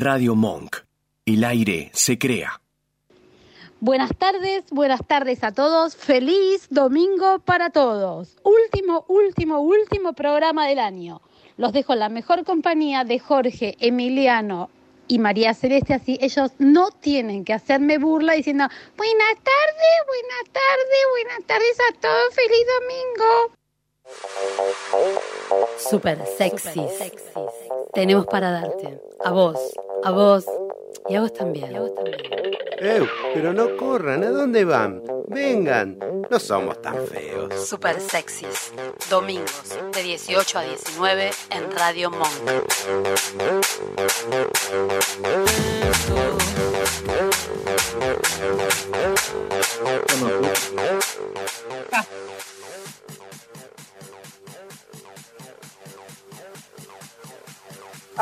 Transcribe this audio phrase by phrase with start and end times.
[0.00, 0.76] Radio Monk.
[1.26, 2.60] El aire se crea.
[3.80, 5.94] Buenas tardes, buenas tardes a todos.
[5.94, 8.36] Feliz domingo para todos.
[8.42, 11.20] Último, último, último programa del año.
[11.58, 14.70] Los dejo en la mejor compañía de Jorge, Emiliano
[15.06, 18.64] y María Celeste, así ellos no tienen que hacerme burla diciendo
[18.96, 23.59] buenas tardes, buenas tardes, buenas tardes a todos, feliz domingo.
[25.76, 26.86] Super sexy.
[27.92, 29.00] Tenemos para darte.
[29.24, 29.58] A vos,
[30.04, 30.46] a vos
[31.08, 31.76] y a vos también.
[31.76, 32.20] A vos también.
[32.82, 35.02] Eh, pero no corran, ¿a dónde van?
[35.26, 35.98] Vengan,
[36.30, 37.68] no somos tan feos.
[37.68, 38.72] Super sexys.
[39.10, 42.30] Domingos de 18 a 19 en Radio Monk.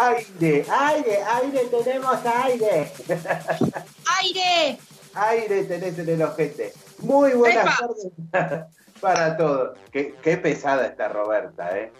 [0.00, 2.92] Aire, aire, aire, tenemos aire.
[4.20, 4.78] ¡Aire!
[5.14, 6.72] Aire tenés en el ojete.
[7.00, 8.66] Muy buenas tardes
[9.00, 9.76] para todos.
[9.90, 11.90] Qué, qué pesada está Roberta, ¿eh?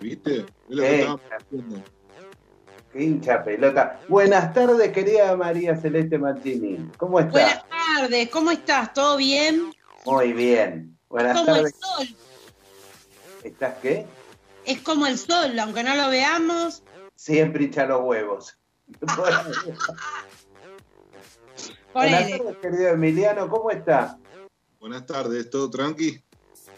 [0.00, 0.38] ¿Viste?
[0.40, 1.82] Es lo que.
[2.92, 4.00] Qué hincha pelota.
[4.08, 6.90] Buenas tardes, querida María Celeste Martini.
[6.96, 7.32] ¿Cómo estás?
[7.32, 8.94] Buenas tardes, ¿cómo estás?
[8.94, 9.74] ¿Todo bien?
[10.06, 10.96] Muy bien.
[11.10, 11.74] Buenas Como el tardes.
[11.80, 12.16] sol,
[13.44, 14.06] ¿Estás qué?
[14.64, 16.82] es como el sol, aunque no lo veamos.
[17.16, 18.56] Siempre hincha los huevos.
[21.94, 23.48] Buenas tardes, querido Emiliano.
[23.48, 24.18] ¿Cómo está?
[24.78, 26.22] Buenas tardes, ¿todo tranqui?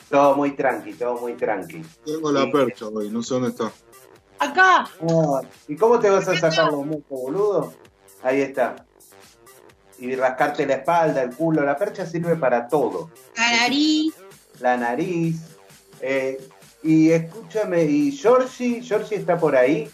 [0.08, 1.82] Todo muy tranqui, todo muy tranqui.
[2.04, 2.52] Tengo la Sí.
[2.52, 3.70] percha hoy, no sé dónde está.
[4.38, 7.74] Acá, Ah, ¿Y cómo te vas a sacar los mocos, boludo?
[8.22, 8.86] Ahí está.
[9.98, 11.64] Y rascarte la espalda, el culo.
[11.64, 13.10] La percha sirve para todo.
[13.36, 14.14] la nariz.
[14.60, 15.40] La nariz.
[16.00, 16.48] Eh,
[16.84, 18.80] y escúchame, ¿y Georgie?
[18.80, 19.90] ¿Georgie está por ahí?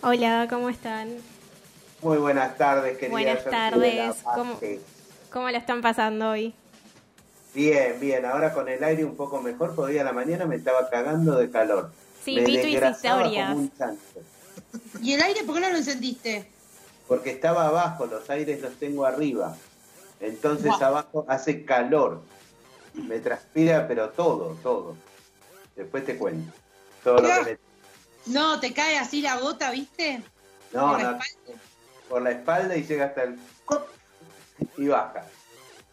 [0.00, 1.08] Hola, ¿cómo están?
[2.02, 3.10] Muy buenas tardes, querida.
[3.10, 4.60] Buenas tardes, de la ¿cómo-.
[5.32, 6.54] ¿Cómo lo están pasando hoy?
[7.52, 8.24] Bien, bien.
[8.24, 11.36] Ahora con el aire un poco mejor, porque hoy a la mañana me estaba cagando
[11.36, 11.90] de calor.
[12.24, 13.56] Sí, me vi tus historias.
[15.02, 16.48] ¿Y el aire por qué no lo encendiste?
[17.08, 19.56] Porque estaba abajo, los aires los tengo arriba.
[20.20, 22.22] Entonces abajo hace calor.
[22.94, 24.94] Me transpira, pero todo, todo.
[25.74, 26.52] Después te cuento.
[27.02, 27.67] Todo lo que me...
[28.28, 30.22] No, te cae así la gota, ¿viste?
[30.72, 31.18] No, Por la no,
[32.08, 33.38] por la espalda y llega hasta el...
[33.64, 33.86] ¡cop!
[34.76, 35.24] y baja.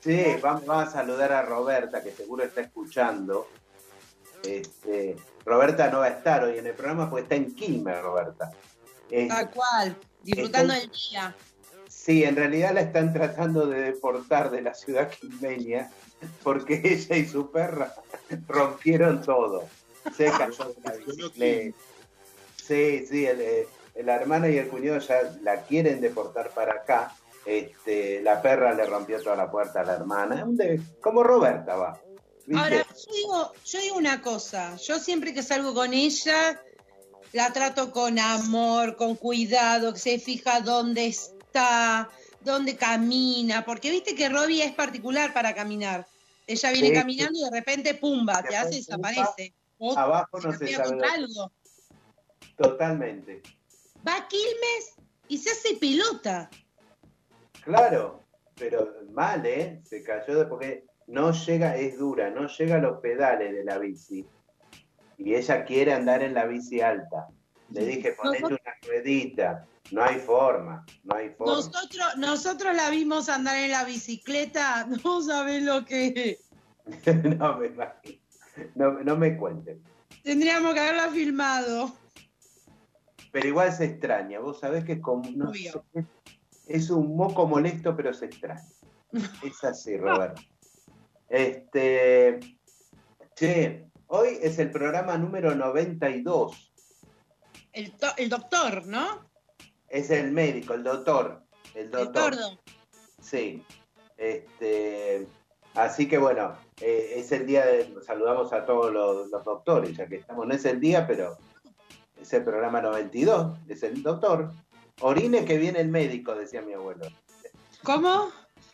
[0.02, 3.48] Sí, vamos, vamos a saludar a Roberta, que seguro está escuchando.
[4.44, 8.52] Este, Roberta no va a estar hoy en el programa porque está en Quilmes, Roberta.
[9.10, 11.36] Este, Tal cual, disfrutando del día.
[11.90, 15.90] Sí, en realidad la están tratando de deportar de la ciudad quilmeña
[16.44, 17.94] porque ella y su perra
[18.48, 19.68] rompieron todo.
[20.16, 21.78] Se cayó de la bicicleta.
[22.68, 23.68] Sí, sí, el, eh,
[24.04, 27.16] la hermana y el cuñado ya la quieren deportar para acá.
[27.46, 30.48] Este, la perra le rompió toda la puerta a la hermana.
[31.00, 32.02] Como Roberta va.
[32.46, 32.62] ¿viste?
[32.62, 36.62] Ahora, yo digo, yo digo una cosa, yo siempre que salgo con ella,
[37.34, 42.10] la trato con amor, con cuidado, que se fija dónde está,
[42.42, 46.08] dónde camina, porque viste que Robbie es particular para caminar.
[46.48, 49.54] Ella viene Sí, caminando y de repente, pumba, te hace y desaparece.
[49.96, 51.08] Abajo no se se sabe.
[51.08, 51.52] algo.
[52.58, 53.42] Totalmente.
[54.08, 54.96] Va a Quilmes
[55.28, 56.50] y se hace pilota.
[57.64, 58.24] Claro,
[58.56, 59.82] pero mal, ¿eh?
[59.84, 63.78] Se cayó de porque no llega, es dura, no llega a los pedales de la
[63.80, 64.26] bici.
[65.18, 67.28] Y ella quiere andar en la bici alta.
[67.72, 69.66] Le dije, ponete Nosotros- una ruedita.
[69.92, 71.54] No hay forma, no hay forma.
[71.54, 76.40] Nosotros, nosotros la vimos andar en la bicicleta, no sabés lo que
[77.40, 78.20] no me imagino.
[78.74, 79.84] No, no me cuenten.
[80.24, 81.94] tendríamos que haberla filmado.
[83.36, 84.40] Pero igual se extraña.
[84.40, 85.30] Vos sabés que es como.
[85.32, 85.74] no sé,
[86.68, 88.64] es un moco molesto, pero se extraña.
[89.44, 90.42] Es así, Roberto.
[91.28, 92.40] Este.
[93.36, 96.72] Che, hoy es el programa número 92.
[97.74, 99.30] El, to- el doctor, ¿no?
[99.90, 101.44] Es el médico, el doctor.
[101.74, 102.36] El El doctor.
[102.38, 102.60] tordo.
[103.22, 103.66] Sí.
[104.16, 105.28] Este,
[105.74, 107.94] así que bueno, eh, es el día de.
[108.02, 110.48] Saludamos a todos los, los doctores, ya que estamos.
[110.48, 111.38] No es el día, pero
[112.26, 113.58] es el programa 92.
[113.68, 114.52] Es el doctor.
[115.02, 117.08] Orine que viene el médico, decía mi abuelo.
[117.84, 118.32] ¿Cómo?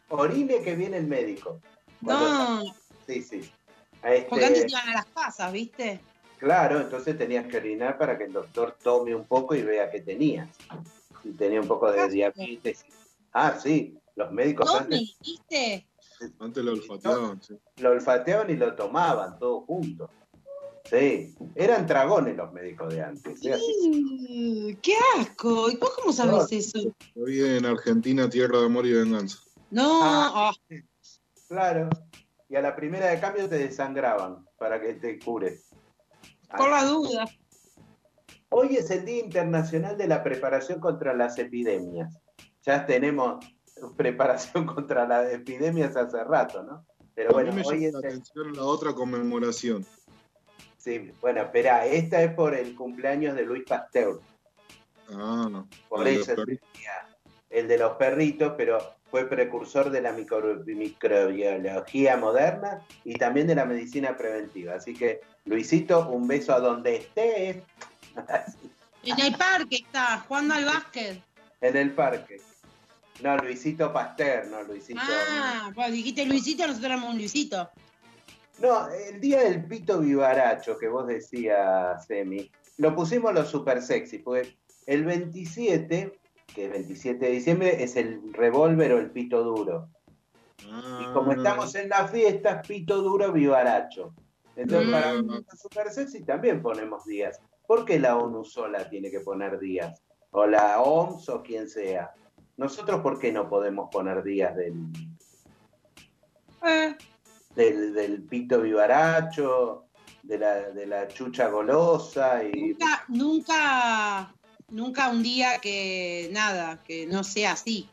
[0.10, 1.60] Orine que viene el médico.
[2.02, 2.62] No,
[3.08, 3.52] Sí, sí.
[4.04, 6.00] Este, porque antes iban a las casas, ¿viste?
[6.38, 10.02] Claro, entonces tenías que orinar para que el doctor tome un poco y vea qué
[10.02, 10.50] tenías.
[11.22, 12.86] Si tenía un poco de diabetes.
[13.34, 14.96] Ah, sí, los médicos ¿Dónde?
[14.96, 15.88] antes ¿Viste?
[16.40, 17.60] Antes lo olfateaban, sí.
[17.78, 20.10] lo olfateaban y lo tomaban todos juntos.
[20.90, 23.44] Sí, eran dragones los médicos de antes.
[23.46, 23.54] ¿eh?
[23.54, 23.90] Así.
[23.90, 25.70] Mm, ¡Qué asco!
[25.70, 26.48] ¿Y vos cómo sabes No.
[26.52, 26.96] eso?
[27.16, 29.38] Hoy en Argentina, tierra de amor y venganza.
[29.70, 30.52] No, Ah.
[30.70, 30.76] ah,
[31.48, 31.90] Claro.
[32.50, 35.68] Y a la primera de cambio te desangraban para que te cures.
[36.58, 37.26] por la duda.
[38.50, 42.14] Hoy es el Día Internacional de la Preparación contra las Epidemias.
[42.66, 43.46] Ya tenemos
[43.96, 46.86] preparación contra las epidemias hace rato, ¿no?
[47.16, 49.86] Pero a bueno, mí me hoy llama es la el- atención la otra conmemoración.
[50.82, 54.20] Sí, bueno, espera, esta es por el cumpleaños de Luis Pasteur.
[55.10, 55.68] Ah, no.
[55.88, 56.60] Por de eso es
[57.52, 58.80] el, de los perritos, pero
[59.12, 64.74] fue precursor de la micro- microbiología moderna y también de la medicina preventiva.
[64.76, 67.58] Así que, Luisito, un beso a donde estés,
[69.04, 71.22] En el parque está, jugando al básquet.
[71.62, 72.40] en el parque.
[73.22, 75.00] No, Luisito Pasteur, no, Luisito.
[75.04, 77.70] Ah, bueno, dijiste Luisito, nosotros éramos un Luisito.
[78.62, 84.20] No, el día del pito vivaracho que vos decías, Semi, lo pusimos los super sexy,
[84.20, 84.56] porque
[84.86, 86.20] el 27,
[86.54, 89.90] que es 27 de diciembre, es el revólver o el pito duro.
[90.70, 94.14] Ah, Y como estamos en la fiesta, pito duro vivaracho.
[94.56, 94.92] Entonces, Mm.
[94.92, 97.40] para los super sexy también ponemos días.
[97.66, 100.02] ¿Por qué la ONU sola tiene que poner días?
[100.32, 102.12] O la OMS o quien sea.
[102.58, 104.74] Nosotros, ¿por qué no podemos poner días del,
[106.64, 106.96] Eh,
[107.56, 109.86] del, del pito vivaracho,
[110.24, 114.36] de la, de la chucha golosa y nunca, nunca,
[114.70, 117.90] nunca un día que nada, que no sea así.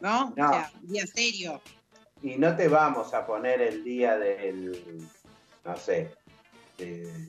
[0.00, 0.32] ¿No?
[0.36, 0.50] No.
[0.50, 1.62] O sea, un día serio.
[2.22, 5.06] y no te vamos a poner el día del,
[5.64, 6.10] no sé,
[6.78, 7.28] de,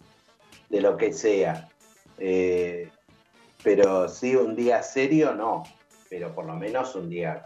[0.69, 1.69] de lo que sea.
[2.18, 2.90] Eh,
[3.63, 5.63] pero sí, un día serio no,
[6.10, 7.44] pero por lo menos un día,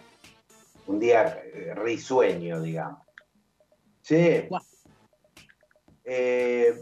[0.88, 3.08] un día eh, risueño, digamos.
[4.09, 4.47] Sí.
[6.03, 6.81] Eh,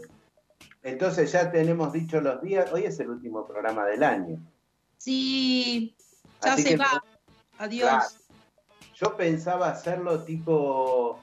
[0.82, 4.38] entonces ya tenemos dicho los días, hoy es el último programa del año.
[4.96, 5.94] Sí,
[6.42, 7.04] ya Así se que- va.
[7.58, 7.90] Adiós.
[7.90, 8.06] Claro.
[8.94, 11.20] Yo pensaba hacerlo tipo,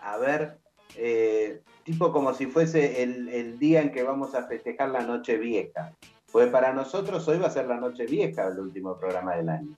[0.00, 0.58] a ver,
[0.94, 5.38] eh, tipo como si fuese el, el día en que vamos a festejar la noche
[5.38, 5.92] vieja.
[6.30, 9.76] Pues para nosotros hoy va a ser la noche vieja, el último programa del año.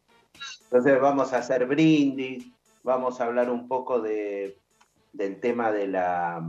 [0.64, 2.48] Entonces vamos a hacer brindis,
[2.82, 4.58] vamos a hablar un poco de,
[5.12, 6.40] del tema de la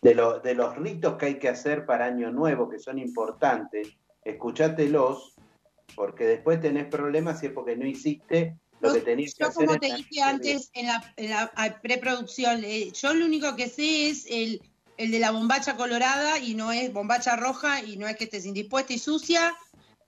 [0.00, 3.88] de, lo- de los ritos que hay que hacer para Año Nuevo, que son importantes.
[4.24, 5.34] Escuchátelos,
[5.94, 9.60] porque después tenés problemas si es porque no hiciste lo que tenías que Yo, hacer.
[9.66, 13.54] como en te dije antes en la, en la a- preproducción, eh, yo lo único
[13.54, 14.60] que sé es el,
[14.96, 18.44] el de la bombacha colorada y no es bombacha roja y no es que estés
[18.44, 19.54] indispuesta y sucia,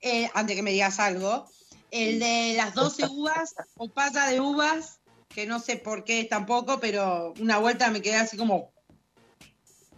[0.01, 1.45] eh, antes que me digas algo.
[1.91, 6.79] El de las 12 uvas o pasa de uvas, que no sé por qué tampoco,
[6.79, 8.73] pero una vuelta me quedé así como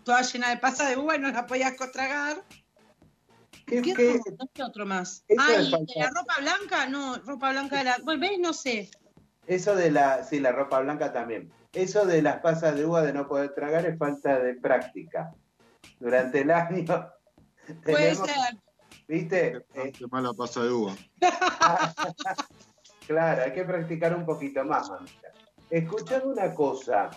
[0.03, 2.44] toda llena de pasa de uva y no la podías tragar.
[3.65, 4.85] ¿Qué- ¿Qué, qué- otro?
[4.85, 5.24] Más?
[5.27, 6.88] Eso Ay, es ¿de falta- la ropa blanca?
[6.88, 7.97] No, ropa blanca de la...
[8.03, 8.39] Bueno, ¿ves?
[8.39, 8.89] No sé.
[9.45, 11.51] Eso de la, sí, la ropa blanca también.
[11.74, 15.33] Eso de las pasas de uva de no poder tragar es falta de práctica.
[16.00, 16.85] Durante el año
[17.83, 18.57] Puede tenemos, ser.
[19.07, 19.65] ¿viste?
[19.74, 20.95] Qué mala pasa de uva.
[23.07, 25.31] claro, hay que practicar un poquito más, mamita.
[25.69, 27.09] Escuchame una cosa.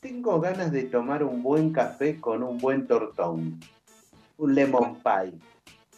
[0.00, 3.60] Tengo ganas de tomar un buen café con un buen tortón.
[4.36, 5.32] Un lemon pie.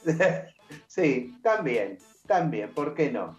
[0.87, 3.37] sí, también, también, ¿por qué no?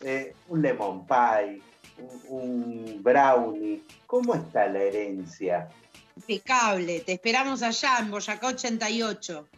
[0.00, 1.60] Eh, un lemon pie,
[1.98, 3.82] un, un brownie.
[4.06, 5.68] ¿Cómo está la herencia?
[6.16, 7.00] Impecable.
[7.00, 9.48] Te esperamos allá en Boyacá 88.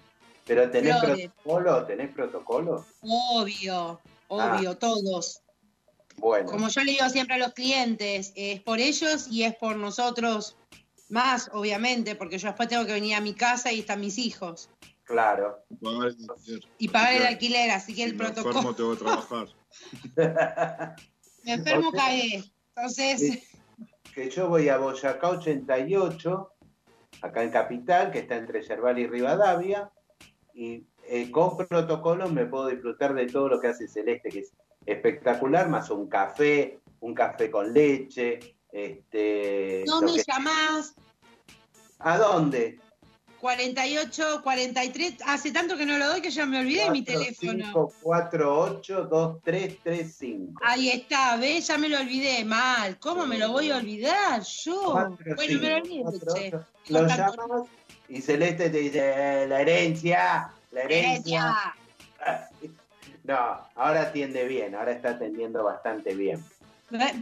[0.49, 1.31] ¿Pero tenés Flores.
[1.31, 1.85] protocolo?
[1.87, 2.85] ¿Tenés protocolo?
[3.03, 5.43] Obvio, obvio, todos.
[6.17, 6.51] Bueno.
[6.51, 10.57] Como yo le digo siempre a los clientes, es por ellos y es por nosotros
[11.09, 14.71] más, obviamente, porque yo después tengo que venir a mi casa y están mis hijos.
[15.05, 15.65] Claro.
[15.83, 16.61] Pagar el alquiler.
[16.79, 18.75] Y pagar el alquiler, así que Si el me enfermo, protocolo.
[18.75, 19.49] tengo que trabajar.
[21.45, 22.45] Me enfermo, cagué.
[22.75, 23.43] Entonces,
[24.15, 26.53] que yo voy a Boyacá 88,
[27.23, 29.91] acá en Capital, que está entre Yerbal y Rivadavia,
[30.53, 34.53] y eh, con protocolos me puedo disfrutar de todo lo que hace Celeste, que es
[34.87, 38.39] espectacular, más un café, un café con leche.
[38.71, 40.95] Este, no me que- llamás.
[42.01, 42.79] ¿A dónde?
[43.41, 45.15] 48, 43.
[45.25, 47.73] Hace tanto que no lo doy que ya me olvidé mi teléfono.
[48.03, 50.55] 45482335.
[50.63, 51.67] Ahí está, ¿ves?
[51.69, 52.99] Ya me lo olvidé mal.
[52.99, 54.91] ¿Cómo me lo voy a olvidar yo?
[54.93, 56.49] Cuatro, bueno, me lo olvidé, cuatro, che.
[56.49, 56.65] ocho.
[56.89, 57.67] Lo llamas
[58.09, 61.75] y Celeste te dice, "Eh, la herencia, la herencia.
[63.25, 66.43] No, ahora atiende bien, ahora está atendiendo bastante bien.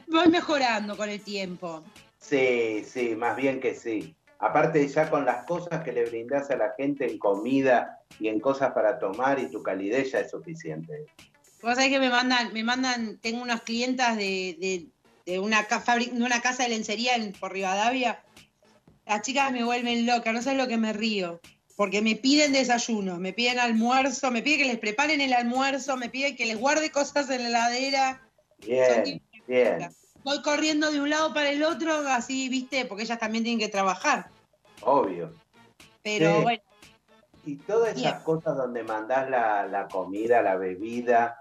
[0.07, 1.83] Voy mejorando con el tiempo.
[2.21, 4.15] Sí, sí, más bien que sí.
[4.39, 8.39] Aparte ya con las cosas que le brindás a la gente en comida y en
[8.39, 11.07] cosas para tomar y tu calidez ya es suficiente.
[11.63, 14.87] Vos sabés que me mandan, me mandan, tengo unas clientas de, de,
[15.25, 18.23] de una, de una casa de lencería en, por Rivadavia.
[19.07, 21.41] Las chicas me vuelven loca, no sabes lo que me río.
[21.77, 26.09] Porque me piden desayuno, me piden almuerzo, me piden que les preparen el almuerzo, me
[26.09, 28.23] piden que les guarde cosas en la heladera.
[28.59, 29.89] Bien, bien,
[30.25, 33.69] Voy corriendo de un lado para el otro, así, viste, porque ellas también tienen que
[33.69, 34.31] trabajar.
[34.81, 35.33] obvio.
[36.03, 36.43] Pero Sí.
[36.43, 36.63] bueno,
[37.45, 38.25] Y todas esas Bien.
[38.25, 41.39] cosas donde mandás la, la comida, la bebida,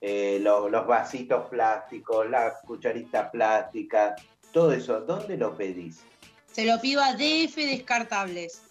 [0.00, 4.14] eh, lo- los vasitos plásticos, la cucharita plástica,
[4.52, 6.04] todo eso, ¿dónde lo pedís?
[6.52, 8.62] se lo pido a DF Descartables.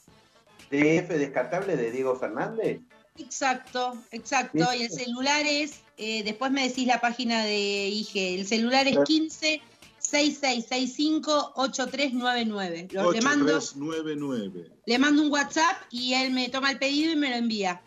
[0.72, 2.82] ¿DF descartable de Diego Fernández?
[3.18, 4.74] Exacto, exacto.
[4.74, 8.98] Y el celular es, eh, después me decís la página de IG, el celular es
[9.06, 9.62] 15
[10.00, 12.88] 6665 8399.
[12.92, 14.70] Lo- Le mando, 8399.
[14.86, 17.82] le mando un WhatsApp y él me toma el pedido y me lo envía.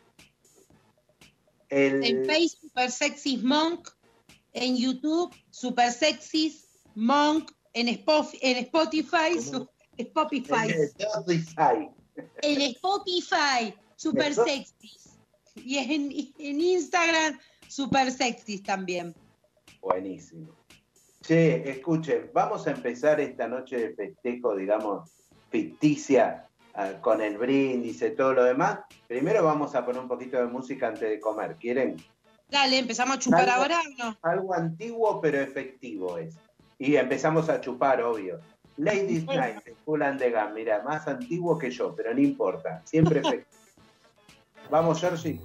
[1.69, 3.89] El- En Facebook, Super Sexy Monk.
[4.53, 6.59] En YouTube, Super Sexy
[6.95, 7.51] Monk.
[7.73, 9.67] En, Spof- en Spotify, su-
[9.97, 10.73] Spotify.
[12.41, 14.45] En Spotify, Super Eso.
[14.45, 14.91] Sexy.
[15.55, 19.13] Y en, en Instagram, Super Sexy también.
[19.81, 20.55] Buenísimo.
[21.21, 25.09] Che, escuchen, vamos a empezar esta noche de festejo, digamos,
[25.49, 26.49] ficticia,
[27.01, 28.79] con el brindis y todo lo demás.
[29.07, 31.55] Primero vamos a poner un poquito de música antes de comer.
[31.59, 31.97] ¿Quieren?
[32.49, 34.17] Dale, empezamos a chupar Algo- ahora o no?
[34.21, 36.35] Algo antiguo pero efectivo es.
[36.79, 38.39] Y empezamos a chupar, obvio.
[38.77, 40.53] Ladies Night, de Cool and the Gang.
[40.53, 42.81] Mira, más antiguo que yo, pero no importa.
[42.85, 43.45] Siempre efectivo.
[44.69, 45.39] Vamos, Georgie.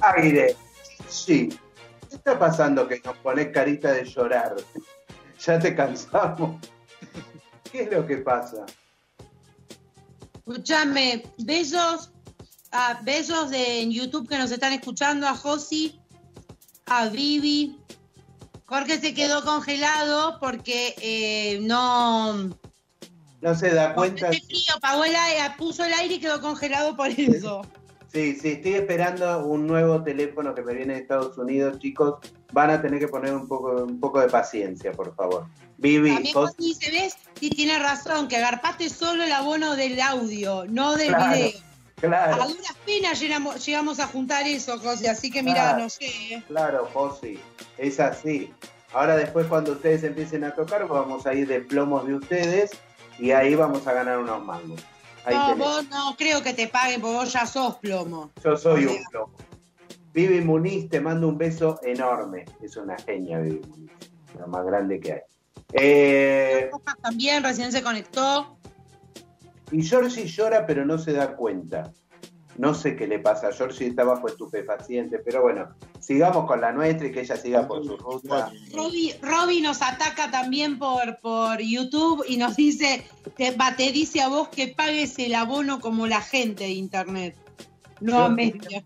[0.00, 0.56] Aire.
[1.08, 1.48] Sí.
[2.08, 4.56] ¿Qué está pasando que nos pones carita de llorar?
[5.42, 6.60] Ya te cansamos.
[7.72, 8.66] ¿Qué es lo que pasa?
[10.34, 12.10] Escúchame, besos,
[12.72, 15.98] a besos de en YouTube que nos están escuchando, a Josi,
[16.84, 17.78] a Vivi.
[18.66, 22.50] Jorge se quedó congelado porque eh, no.
[23.40, 24.28] No se da cuenta.
[24.28, 27.62] Hace frío, apagó el aire, puso el aire y quedó congelado por eso.
[28.12, 32.16] Sí, sí, estoy esperando un nuevo teléfono que me viene de Estados Unidos, chicos.
[32.52, 35.46] Van a tener que poner un poco, un poco de paciencia, por favor.
[35.78, 37.14] Vivi, También vos- dice, ¿ves?
[37.38, 41.52] Sí, tiene razón, que agarpaste solo el abono del audio, no del Claro, video.
[42.00, 42.42] claro.
[42.42, 45.78] A duras penas llegamos, llegamos a juntar eso, Josi, así que mira, Claro.
[45.84, 46.06] no sé.
[46.06, 46.42] ¿eh?
[46.48, 47.38] Claro, Josi,
[47.78, 48.52] es así.
[48.92, 52.72] Ahora después cuando ustedes empiecen a tocar, vamos a ir de plomos de ustedes
[53.20, 54.80] y ahí vamos a ganar unos mangos.
[55.30, 55.58] Ahí No, tenés.
[55.66, 58.30] vos no creo que te paguen, porque vos ya sos plomo.
[58.44, 59.32] Yo soy un plomo.
[60.12, 62.44] Vivi Muniz, te mando un beso enorme.
[62.60, 63.90] Es una genia, Vivi Muniz.
[64.38, 65.20] Lo más grande que hay.
[65.72, 66.70] Eh,
[67.02, 68.56] también recién se conectó.
[69.70, 71.92] y Georgie llora, pero no se da cuenta.
[72.60, 73.48] No sé qué le pasa.
[73.48, 77.66] a Georgie está bajo estupefaciente, pero bueno, sigamos con la nuestra y que ella siga
[77.66, 78.52] por su ruta.
[78.74, 83.02] Robbie, Robbie nos ataca también por, por YouTube y nos dice,
[83.38, 87.34] te, te dice a vos que pagues el abono como la gente de internet.
[88.00, 88.84] No Yo- a medias.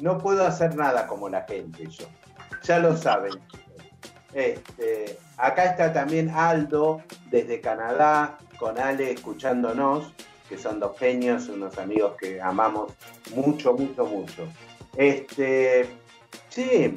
[0.00, 2.06] No puedo hacer nada como la gente yo.
[2.64, 3.34] Ya lo saben.
[4.34, 10.12] Este, acá está también Aldo desde Canadá con Ale escuchándonos,
[10.50, 12.92] que son dos genios, unos amigos que amamos
[13.36, 14.48] mucho, mucho, mucho.
[14.96, 15.88] Este,
[16.48, 16.92] sí,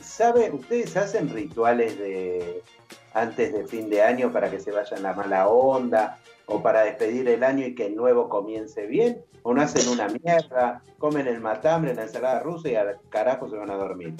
[0.00, 0.50] ¿sabe?
[0.50, 2.60] ¿Ustedes hacen rituales de
[3.14, 7.28] antes de fin de año para que se vayan la mala onda o para despedir
[7.28, 9.24] el año y que el nuevo comience bien?
[9.44, 13.56] ¿O no hacen una mierda, comen el matambre, la ensalada rusa y al carajo se
[13.56, 14.16] van a dormir?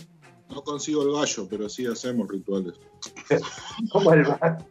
[0.49, 2.75] No consigo el gallo, pero sí hacemos rituales.
[3.93, 4.67] ¿Cómo el vacío?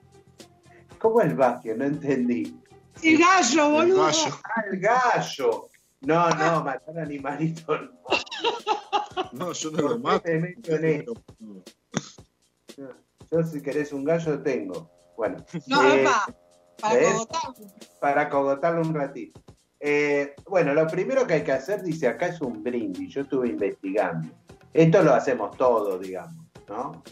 [0.98, 1.76] ¿Cómo el vacío?
[1.76, 2.58] No entendí.
[3.04, 4.08] El gallo, boludo.
[4.08, 5.70] Ah, el gallo.
[6.02, 7.90] No, no, matar animalitos.
[9.32, 10.22] No, yo no lo mato.
[10.22, 11.14] Te meto en esto.
[13.32, 14.90] Yo si querés un gallo tengo.
[15.16, 15.44] Bueno.
[15.68, 16.28] No, eh, epa,
[16.80, 17.14] para ¿ves?
[17.14, 17.56] cogotarlo.
[18.00, 19.42] para cogotarlo un ratito.
[19.80, 23.14] Eh, bueno, lo primero que hay que hacer, dice acá, es un brindis.
[23.14, 24.30] Yo estuve investigando.
[24.74, 27.04] Esto lo hacemos todos, digamos, ¿no?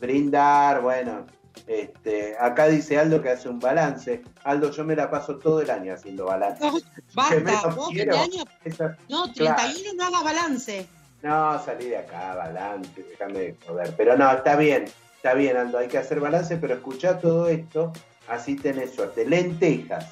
[0.00, 1.26] Brindar, bueno.
[1.66, 4.22] Este, acá dice Aldo que hace un balance.
[4.44, 6.64] Aldo, yo me la paso todo el año haciendo balance.
[6.64, 6.72] No,
[7.14, 8.16] basta, vos quiero.
[8.16, 8.44] 20 años.
[8.64, 9.56] Esa- No, Claro.
[9.62, 10.86] 31 no hagas balance.
[11.22, 13.94] No, salí de acá, balance, déjame de joder.
[13.96, 14.86] Pero no, está bien,
[15.16, 17.92] está bien, Aldo, hay que hacer balance, pero escuchá todo esto,
[18.28, 19.24] así tenés suerte.
[19.24, 20.06] Lentejas.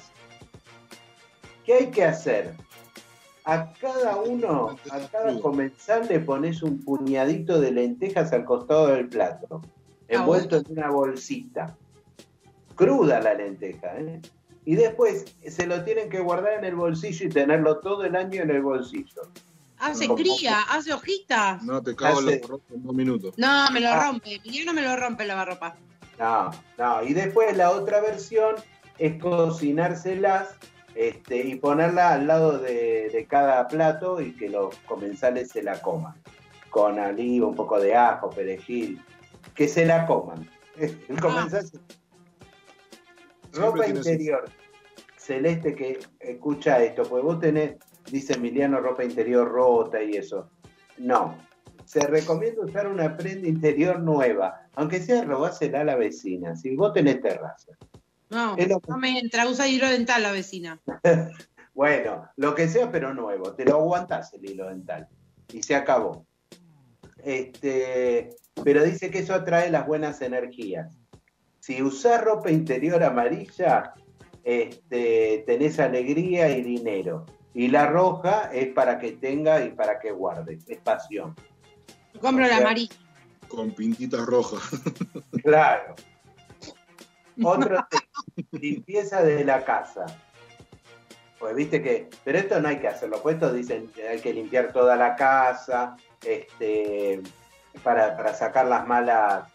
[1.65, 2.53] ¿Qué hay que hacer?
[3.43, 9.09] A cada uno, a cada comensal le pones un puñadito de lentejas al costado del
[9.09, 9.61] plato,
[10.15, 11.75] envuelto en una bolsita.
[12.75, 14.21] Cruda la lenteja, ¿eh?
[14.65, 18.41] Y después se lo tienen que guardar en el bolsillo y tenerlo todo el año
[18.43, 19.23] en el bolsillo.
[19.79, 21.63] Hace Como- cría, hace hojitas.
[21.63, 23.33] No, te cago en los dos minutos.
[23.37, 24.05] No, me lo Ah.
[24.07, 24.35] rompe.
[24.35, 25.75] Emiliano me lo rompe la lavarropa.
[26.19, 27.03] No, no.
[27.03, 28.55] Y después la otra versión
[28.99, 30.49] es cocinárselas
[30.93, 35.81] este, y ponerla al lado de, de cada plato y que los comensales se la
[35.81, 36.13] coman.
[36.69, 39.01] Con oliva, un poco de ajo, perejil,
[39.55, 40.49] que se la coman.
[40.77, 41.79] El comensal se-
[43.53, 44.49] Ropa interior,
[45.17, 47.75] celeste que escucha esto, porque vos tenés,
[48.09, 50.49] dice Emiliano, ropa interior rota y eso.
[50.97, 51.37] No,
[51.85, 56.93] se recomienda usar una prenda interior nueva, aunque sea robársela a la vecina, si vos
[56.93, 57.73] tenés terraza.
[58.29, 60.79] No, lo no me entra, usa hilo dental la vecina.
[61.73, 65.07] Bueno, lo que sea, pero nuevo, te lo aguantás el hilo dental.
[65.53, 66.25] Y se acabó.
[67.23, 70.97] Este, pero dice que eso atrae las buenas energías.
[71.59, 73.93] Si usás ropa interior amarilla,
[74.43, 77.25] este, tenés alegría y dinero.
[77.53, 81.35] Y la roja es para que tenga y para que guarde, es pasión.
[82.19, 82.95] Compro la amarilla.
[83.47, 84.61] Con pintitas rojas.
[85.43, 85.95] Claro.
[87.43, 90.05] Otro tema, limpieza de la casa.
[91.39, 94.33] Pues viste que, pero esto no hay que hacerlo, pues esto dicen que hay que
[94.33, 97.21] limpiar toda la casa, este,
[97.83, 99.47] para, para sacar las malas,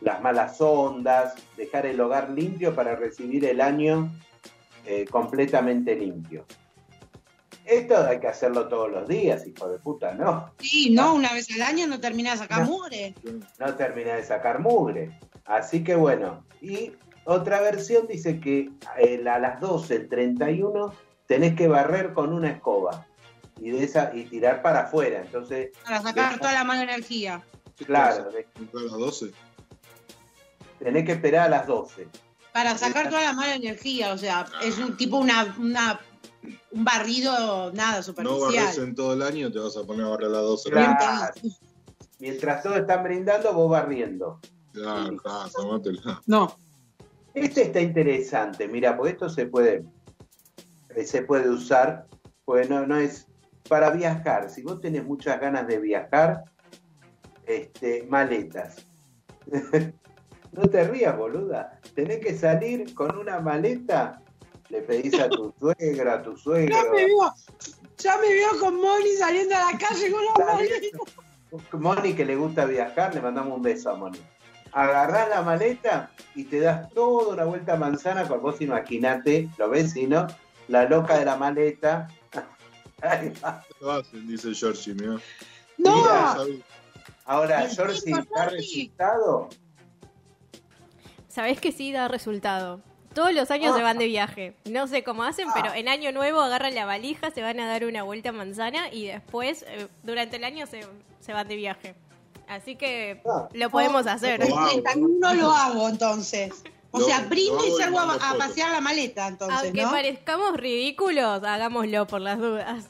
[0.00, 4.10] las malas ondas, dejar el hogar limpio para recibir el año
[4.86, 6.44] eh, completamente limpio.
[7.64, 10.52] Esto hay que hacerlo todos los días, hijo de puta, ¿no?
[10.60, 12.66] Sí, no, una vez al año no termina de sacar No.
[12.66, 13.14] mugre.
[13.58, 15.18] no termina de sacar mugre.
[15.46, 16.92] Así que bueno, y
[17.24, 18.70] otra versión dice que
[19.26, 20.92] a las 12, el 31,
[21.26, 23.06] tenés que barrer con una escoba
[23.58, 25.22] y, de esa, y tirar para afuera.
[25.24, 27.42] Entonces, Para sacar toda la mala energía.
[27.86, 29.32] Claro, A las 12.
[30.78, 32.08] tenés que esperar a las 12.
[32.52, 36.00] Para sacar toda la mala energía, o sea, es un tipo una, una
[36.72, 38.64] un barrido nada No superficial.
[38.64, 40.70] barres en todo el año, te vas a poner a barrer a las 12.
[40.70, 41.34] Claro.
[42.18, 44.40] Mientras todos están brindando, vos barriendo.
[44.72, 46.22] Claro, claro, tomátela.
[46.26, 46.56] No.
[47.34, 49.84] Este está interesante, mira, porque esto se puede,
[51.04, 52.06] se puede usar,
[52.44, 53.26] pues no, no es
[53.68, 54.50] para viajar.
[54.50, 56.44] Si vos tenés muchas ganas de viajar,
[57.46, 58.76] este, maletas.
[60.52, 61.80] no te rías, boluda.
[61.94, 64.22] Tenés que salir con una maleta,
[64.68, 66.74] le pedís a tu suegro, a tu suegro.
[66.74, 67.34] Ya me veo,
[67.98, 70.98] ya me veo con Moni saliendo a la calle con la maleta.
[71.72, 74.18] Moni, que le gusta viajar, le mandamos un beso a Moni.
[74.72, 79.70] Agarrás la maleta y te das toda una vuelta a manzana con vos imaginate, lo
[79.70, 80.26] ves, si no,
[80.66, 82.08] la loca de la maleta.
[83.02, 83.62] Ahí va.
[83.80, 84.94] Lo hacen, dice Georgie.
[84.94, 85.20] No,
[85.78, 86.60] Mira, ¿Sabes?
[87.24, 88.14] Ahora, ¿está Georgie.
[88.50, 89.48] resultado?
[91.28, 92.80] Sabés que sí da resultado.
[93.12, 93.76] Todos los años Ah.
[93.76, 94.56] se van de viaje.
[94.64, 97.84] No sé cómo hacen, pero en año nuevo agarran la valija, se van a dar
[97.84, 100.80] una vuelta a manzana y después, eh, durante el año, se,
[101.20, 101.94] se van de viaje.
[102.48, 103.48] Así que Ah.
[103.52, 104.40] lo podemos hacer.
[104.42, 106.52] el 31 lo hago entonces.
[106.90, 109.90] O sea, brindo hago y salgo a, a pasear la maleta entonces, Aunque ¿no?
[109.90, 112.84] parezcamos ridículos, hagámoslo por las dudas.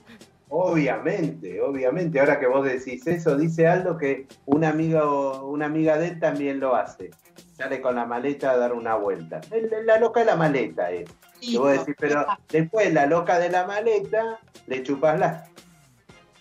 [0.57, 2.21] Obviamente, obviamente.
[2.21, 5.05] Ahora que vos decís eso, dice Aldo que una amiga,
[5.43, 7.11] una amiga de él también lo hace.
[7.57, 9.41] Sale con la maleta a dar una vuelta.
[9.51, 11.11] El- La loca de la maleta es.
[11.57, 14.39] Voy a decir, pero después la loca de la maleta
[14.69, 15.51] le chupas las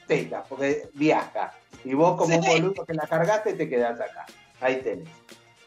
[0.05, 1.51] tetas, porque viaja.
[1.83, 2.61] Y vos como un Sí.
[2.61, 4.27] boludo que la cargaste te quedás acá.
[4.61, 5.09] Ahí tenés.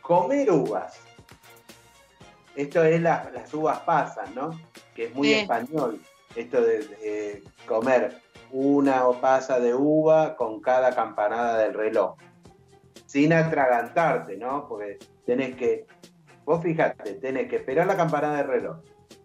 [0.02, 1.00] Comer uvas.
[2.54, 4.56] Esto es la- las uvas pasas, ¿no?
[4.94, 5.34] Que es muy Sí.
[5.34, 6.00] español.
[6.36, 12.16] Esto de, de comer una pasa de uva con cada campanada del reloj.
[13.06, 14.66] Sin atragantarte, ¿no?
[14.68, 15.86] Porque tenés que,
[16.44, 18.76] vos fijate, tenés que esperar la campanada del reloj,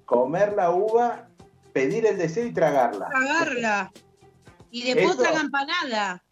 [0.05, 1.29] comer la uva,
[1.73, 3.10] pedir el deseo y tragarla.
[3.10, 3.91] Tragarla.
[4.69, 5.21] Y después Eso.
[5.21, 6.23] otra campanada.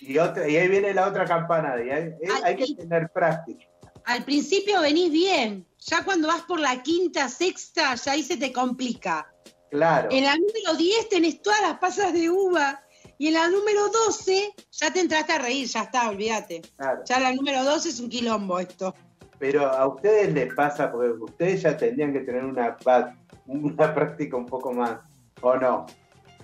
[0.00, 1.82] Y, otra, y ahí viene la otra campanada.
[1.82, 3.64] Y hay, eh, Ay, hay que tener práctica.
[4.04, 5.66] Al principio venís bien.
[5.78, 9.32] Ya cuando vas por la quinta, sexta, ya ahí se te complica.
[9.72, 10.10] Claro.
[10.12, 12.82] En la número 10 tenés todas las pasas de uva.
[13.16, 16.60] Y en la número 12 ya te entraste a reír, ya está, olvídate.
[16.76, 17.02] claro.
[17.06, 18.94] Ya la número 12 es un quilombo esto.
[19.38, 22.76] Pero a ustedes les pasa, porque ustedes ya tendrían que tener una,
[23.46, 24.98] una práctica un poco más,
[25.40, 25.86] ¿o no?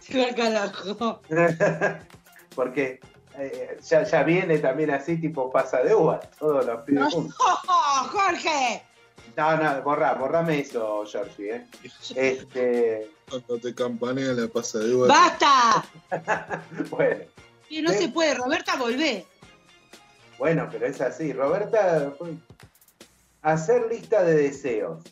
[0.36, 1.20] Carajo.
[2.54, 3.00] porque
[3.38, 7.36] eh, ya, ya viene también así, tipo pasa de uva, todos los pibes No, juntos.
[8.10, 8.87] Jorge.
[9.38, 11.66] No, no, borra, borrame eso, Georgie, ¿eh?
[12.16, 15.06] Este, Cuando te campanea la pasa de uva.
[15.06, 15.84] ¡Basta!
[16.90, 17.24] bueno,
[17.68, 19.24] Que no se puede, Roberta, volvé.
[20.40, 21.32] bueno, pero es así.
[21.32, 22.12] Roberta,
[23.42, 25.04] hacer lista de deseos.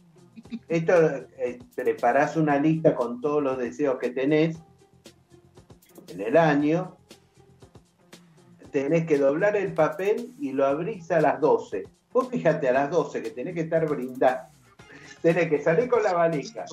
[0.66, 0.92] Esto,
[1.38, 4.56] eh, preparás una lista con todos los deseos que tenés
[6.08, 6.96] en el año.
[8.72, 11.95] Tenés que doblar el papel y lo abrís a las 12.
[12.16, 14.40] Vos fíjate a las 12 que tenés que estar brindando.
[15.20, 16.64] Tenés que salir con la valija.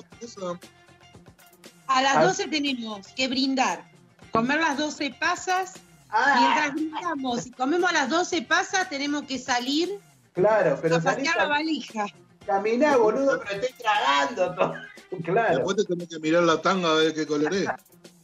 [1.86, 2.24] A las Ah.
[2.24, 3.84] 12 tenemos que brindar,
[4.32, 5.74] comer las 12 pasas.
[6.08, 6.36] Ah.
[6.40, 9.90] Mientras brindamos y comemos las 12 pasas, tenemos que salir
[10.32, 12.06] Claro, pero a pasear la a valija.
[12.46, 14.74] caminar, boludo, pero estoy tragando todo.
[15.24, 15.56] Claro.
[15.56, 17.68] Después te tenés que mirar la tanga a ver qué color es.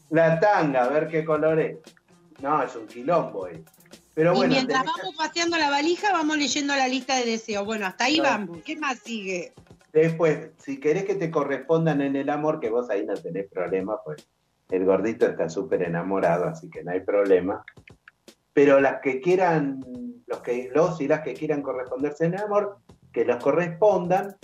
[0.08, 1.76] La tanga, a ver qué color es.
[2.40, 3.62] No, es un quilombo, eh.
[4.20, 7.64] Pero y mientras tenés vamos paseando la valija, vamos leyendo la lista de deseos.
[7.64, 8.46] Bueno, hasta ahí Claro.
[8.46, 8.62] vamos.
[8.62, 9.54] ¿Qué más sigue?
[9.94, 13.98] después, si querés que te correspondan en el amor, que vos ahí no tenés problema,
[14.04, 14.28] pues
[14.68, 17.64] el gordito está súper enamorado, así que no hay problema.
[18.52, 19.82] Pero las que quieran,
[20.26, 22.76] los, que, los y las que quieran corresponderse en el amor,
[23.12, 24.36] que los correspondan,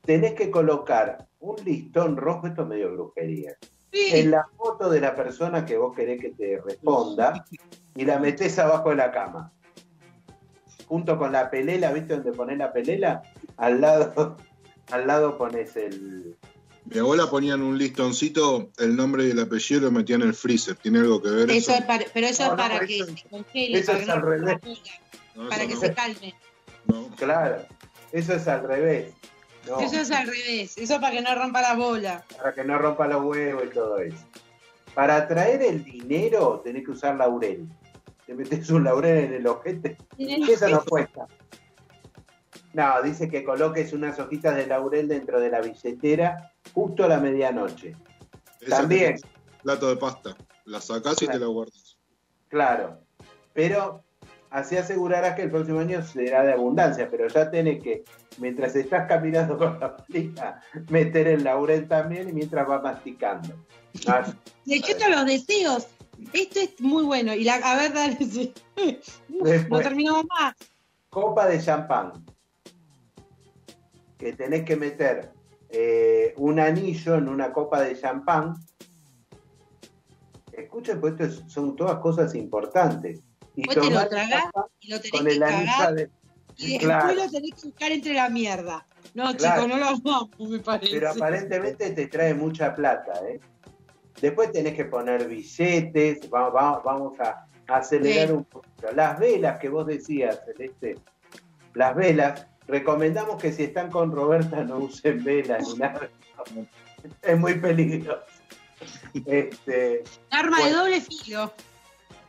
[0.00, 3.56] tenés que colocar un listón rojo, esto es medio brujería,
[3.92, 7.44] en la foto de la persona que vos querés que te responda
[7.94, 9.52] y la metés abajo de la cama.
[10.86, 13.22] Junto con la pelela, ¿viste dónde ponés la pelela?
[13.56, 14.36] Al lado,
[14.90, 16.36] al lado pones el.
[16.86, 20.22] Mi abuela ponía en un listoncito el nombre y el apellido y lo metía en
[20.22, 20.74] el freezer.
[20.76, 21.80] ¿Tiene algo que ver Eso eso?
[21.80, 24.20] es para, pero eso No, es para que se congele, eso para es que, al
[24.20, 24.40] no revés.
[24.40, 24.80] rompa la bola,
[25.36, 25.80] No, para eso que no.
[25.80, 26.34] se calme.
[26.86, 27.08] No.
[27.16, 27.62] Claro,
[28.12, 29.14] eso es al revés.
[29.66, 30.76] No, Eso es al revés.
[30.76, 32.24] Eso es para que no rompa la bola.
[32.36, 34.24] para que no rompa los huevos y todo eso.
[34.94, 37.68] Para traer el dinero tenés que usar laurel.
[38.26, 39.96] Te metes un laurel en el ojete.
[40.18, 41.26] Eso no cuesta.
[42.72, 47.18] No, dice que coloques unas hojitas de laurel dentro de la billetera justo a la
[47.18, 47.96] medianoche.
[48.60, 49.16] Esa También.
[49.62, 50.36] Plato de pasta.
[50.64, 51.98] La sacás y te la guardas.
[52.48, 53.00] Claro,
[53.52, 54.04] pero
[54.50, 58.04] así asegurarás que el próximo año será de abundancia, pero ya tenés que,
[58.38, 63.54] mientras estás caminando con la valija, meter el laurel también y mientras vas masticando.
[64.06, 64.24] Ah,
[64.64, 65.86] Leyendo los deseos.
[66.34, 67.32] Esto es muy bueno.
[67.34, 68.16] Y la, a ver, dale.
[68.18, 68.52] sí.
[69.68, 70.54] No terminamos más.
[71.08, 72.12] copa de champán,
[74.18, 75.32] que tenés que meter
[75.70, 78.54] eh, un anillo en una copa de champán.
[80.52, 83.22] Escuchen, pues esto es- son todas cosas importantes.
[83.62, 84.44] Y Vos te lo tragás
[84.80, 85.94] y lo tenés que cagar.
[85.94, 86.10] de...
[86.56, 87.14] Y después Claro.
[87.14, 88.86] lo tenés que buscar entre la mierda.
[89.14, 89.62] No, Claro.
[89.62, 90.92] chicos, no lo hagamos, me parece.
[90.92, 93.40] Pero aparentemente te trae mucha plata, ¿eh?
[94.20, 98.32] Después tenés que poner billetes, va- va- vamos a acelerar Sí.
[98.34, 98.92] un poquito.
[98.94, 100.96] Las velas que vos decías, Celeste,
[101.74, 106.08] las velas, recomendamos que si están con Roberta no usen velas ni nada.
[107.22, 108.22] Es muy peligroso.
[109.26, 111.52] Este, Arma de doble filo.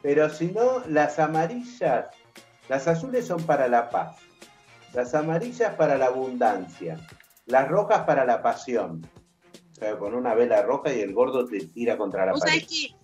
[0.02, 2.08] Pero si no, las amarillas,
[2.70, 4.18] las azules son para la paz,
[4.94, 7.00] las amarillas para la abundancia,
[7.46, 9.06] las rojas para la pasión.
[9.72, 12.54] O sea, con una vela roja y el gordo te tira contra la Vos pared.
[12.54, 12.96] sabés que,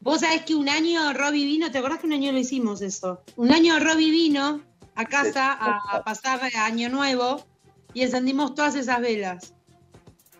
[0.00, 3.22] vos sabés que un año Robbie vino, ¿te acordás que un año lo hicimos eso?
[3.36, 4.60] Un año Robbie vino
[4.96, 7.44] a casa a, a pasar año nuevo
[7.92, 9.54] y encendimos todas esas velas.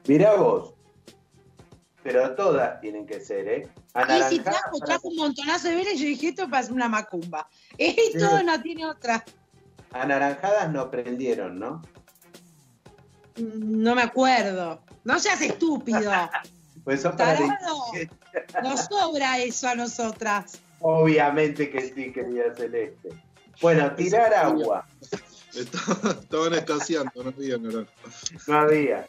[0.06, 0.74] Mirá vos.
[2.04, 3.62] Pero todas tienen que ser, ¿eh?
[3.62, 6.72] Y si Anaranjadas trajo, para- trajo un montonazo de velas y yo dije, esto pasa
[6.72, 7.48] una macumba.
[7.78, 9.24] Esto no tiene otra.
[9.90, 11.82] anaranjadas no prendieron, ¿no?
[13.36, 14.80] No me acuerdo.
[15.04, 16.12] No seas estúpido.
[16.84, 17.78] Pues son para Tarado.
[18.62, 20.58] Nos sobra eso a nosotras.
[20.80, 23.08] Obviamente que sí, querida Celeste.
[23.62, 24.86] Bueno, tirar agua.
[25.54, 27.90] Estaba- estaban escaseando, no había naranja.
[28.46, 29.08] No había.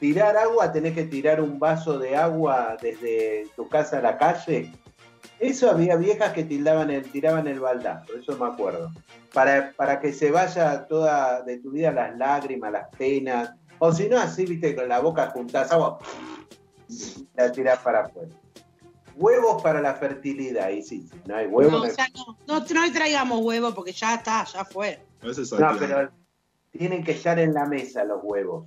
[0.00, 4.72] Tirar agua, tenés que tirar un vaso de agua desde tu casa a la calle.
[5.38, 8.90] Eso había viejas que tildaban el, tiraban el baldazo, eso me acuerdo.
[9.32, 13.52] Para, para que se vaya toda de tu vida las lágrimas, las penas.
[13.78, 15.98] O si no, así, viste, con la boca juntás agua,
[17.36, 18.34] la tirás para afuera.
[19.16, 21.72] Huevos para la fertilidad, y sí, no hay huevos.
[21.72, 24.98] No, no hay- ya no, no, no traigamos huevo porque ya está, ya fue.
[25.22, 26.10] No, pero
[26.70, 28.66] tienen que estar en la mesa los huevos.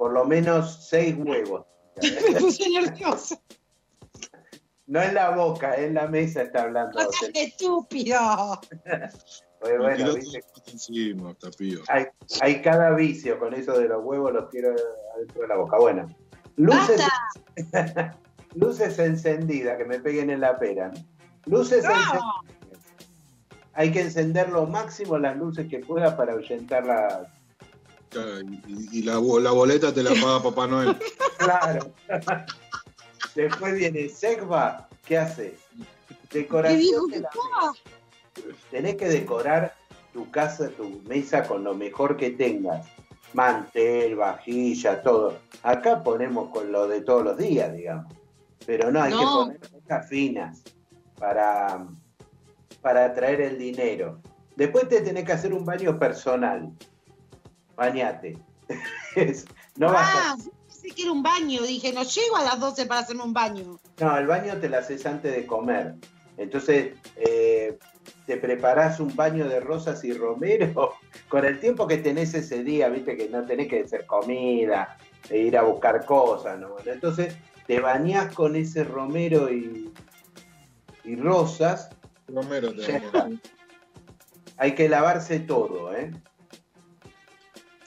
[0.00, 1.66] Por lo menos seis huevos.
[2.32, 3.38] Me puse nerviosa.
[4.86, 6.98] No en la boca, en la mesa está hablando.
[6.98, 8.18] No seas estúpido.
[9.60, 11.36] Pues bueno, viste, encima,
[11.88, 12.06] hay,
[12.40, 14.74] hay cada vicio con eso de los huevos, los quiero
[15.14, 15.76] adentro de la boca.
[15.76, 16.08] Bueno,
[16.56, 17.02] luces,
[18.54, 20.90] luces encendidas, que me peguen en la pera.
[21.44, 21.90] Luces No.
[21.90, 22.22] encendidas.
[23.74, 27.30] Hay que encender lo máximo las luces que pueda para ahuyentar la...
[28.10, 30.96] Claro, Y, y la, bo- la boleta te la paga Papá Noel.
[31.38, 31.92] Claro.
[33.34, 35.52] Después viene Segva, ¿qué haces?
[36.28, 37.72] ¿Qué Decoración dijo de que la estaba?
[38.70, 39.74] tenés que decorar
[40.12, 42.86] tu casa, tu mesa con lo mejor que tengas.
[43.32, 45.38] Mantel, vajilla, todo.
[45.62, 48.12] Acá ponemos con lo de todos los días, digamos.
[48.66, 49.18] Pero no, hay No.
[49.18, 50.62] que poner cosas finas
[51.16, 51.86] para,
[52.82, 54.20] para traer el dinero.
[54.56, 56.70] Después te tenés que hacer un baño personal.
[57.80, 58.36] Bañate.
[59.76, 60.36] No vas a- Ah,
[60.68, 61.62] sí que hiciera un baño.
[61.62, 63.78] Dije, no llego a las 12 para hacerme un baño.
[63.98, 65.94] No, el baño te lo haces antes de comer.
[66.36, 67.78] Entonces, eh,
[68.26, 70.94] te preparás un baño de rosas y romero
[71.30, 74.98] con el tiempo que tenés ese día, viste que no tenés que hacer comida,
[75.30, 76.70] e ir a buscar cosas, ¿no?
[76.74, 77.34] Bueno, entonces,
[77.66, 79.90] te bañás con ese romero y,
[81.04, 81.88] y rosas.
[82.28, 83.00] Romero te.
[84.58, 86.10] Hay que lavarse todo, ¿eh?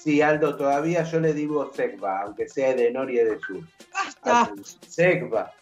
[0.04, 3.62] Sí, Aldo, todavía yo le digo Segva, aunque sea de Nor y de Sur.
[3.94, 4.52] Basta.
[4.86, 5.54] Segva.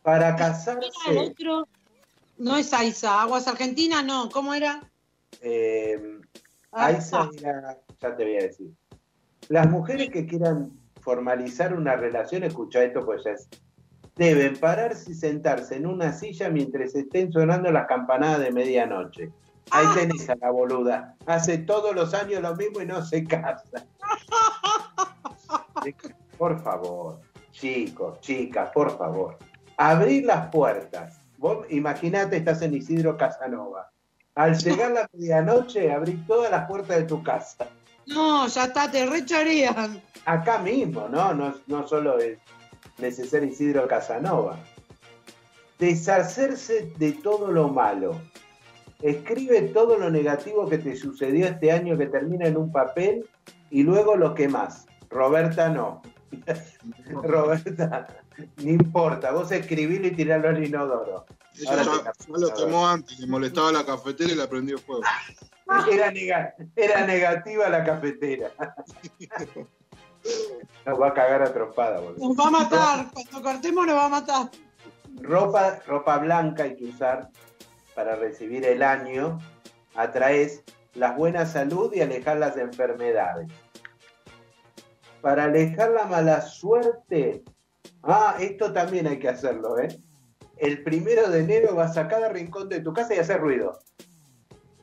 [0.00, 1.68] Para casarse, otro.
[2.38, 4.30] No es Aiza, Aguas Argentina, no.
[4.30, 4.82] ¿Cómo era?
[5.42, 6.18] eh,
[6.72, 8.70] Aiza era- ya te voy a decir.
[9.48, 10.70] Las mujeres que quieran
[11.02, 13.48] formalizar una relación, escucha esto, pues ya es.
[14.16, 19.30] Deben pararse y sentarse en una silla mientras estén sonando las campanadas de medianoche.
[19.70, 19.92] Ahí Ah.
[19.94, 21.14] tenés a la boluda.
[21.26, 23.62] Hace todos los años lo mismo y no se casa.
[26.38, 27.20] Por favor,
[27.52, 29.38] chicos, chicas, por favor.
[29.76, 31.18] Abrir las puertas.
[31.38, 33.90] Vos imaginate, estás en Isidro Casanova.
[34.34, 37.66] Al llegar la medianoche, abrir todas las puertas de tu casa.
[38.06, 40.02] No, ya está, te rechorean.
[40.26, 41.32] Acá mismo, ¿no?
[41.34, 42.38] No, no solo es
[42.98, 44.58] necesario Isidro Casanova.
[45.78, 48.20] Deshacerse de todo lo malo.
[49.02, 53.28] Escribe todo lo negativo que te sucedió este año que termina en un papel
[53.70, 54.86] y luego lo que más.
[55.10, 56.02] Roberta no.
[57.22, 58.06] Roberta,
[58.56, 59.32] no importa.
[59.32, 61.26] Vos escribilo y tiralo al inodoro.
[61.54, 65.02] Ella ya, lo quemó antes, le molestaba la cafetera y la prendió fuego.
[65.90, 68.52] Era, era negativa la cafetera.
[70.86, 72.28] Nos va a cagar a trompada, boludo.
[72.28, 73.06] Nos va a matar.
[73.12, 74.50] Cuando cortemos nos va a matar.
[75.20, 77.30] Ropa, ropa blanca hay que usar
[77.96, 79.38] para recibir el año.
[79.96, 80.62] Atraes
[80.94, 83.48] la buena salud y alejar las enfermedades.
[85.22, 87.42] Para alejar la mala suerte.
[88.02, 89.88] Ah, esto también hay que hacerlo, ¿eh?
[90.58, 93.78] El primero de enero vas a cada rincón de tu casa y hacer ruido.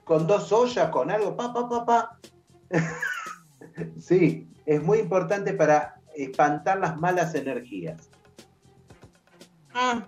[0.04, 2.19] Con dos ollas, con algo, pa, pa,
[3.99, 8.10] sí, es muy importante para espantar las malas energías.
[9.73, 10.08] Ah,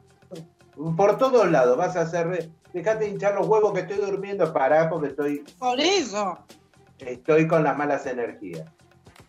[0.98, 2.52] Por todos lados vas a hacer.
[2.76, 6.38] Dejate hinchar los huevos que estoy durmiendo, pará porque estoy, por eso.
[7.00, 8.70] estoy con las malas energías.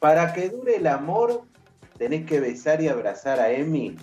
[0.01, 1.43] Para que dure el amor,
[1.97, 3.95] tenés que besar y abrazar a Emi,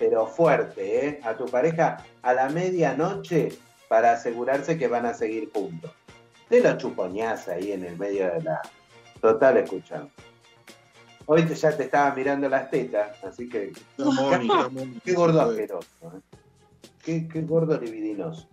[0.00, 1.20] pero fuerte, ¿eh?
[1.22, 3.50] A tu pareja a la medianoche
[3.88, 5.92] para asegurarse que van a seguir juntos.
[6.48, 8.60] Te lo chupoñás ahí en el medio de la.
[9.20, 10.10] Total, escuchando.
[11.26, 13.72] Hoy te- ya te estaba mirando las tetas, así que.
[15.04, 15.86] Qué gordo asqueroso.
[16.02, 16.20] ¿eh?
[17.02, 18.48] Qué, qué gordo libidinoso.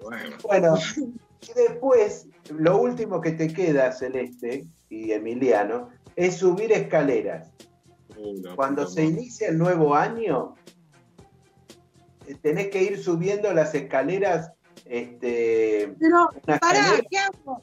[0.00, 0.74] Bueno, Bueno,
[1.40, 7.50] y después, lo último que te queda, Celeste y Emiliano, es subir escaleras.
[8.16, 9.14] una Cuando se madre.
[9.20, 10.54] inicia el nuevo año,
[12.26, 14.52] eh, tenés que ir subiendo las escaleras.
[14.84, 17.62] Este, Pero, pará, escalera- ¿qué hago?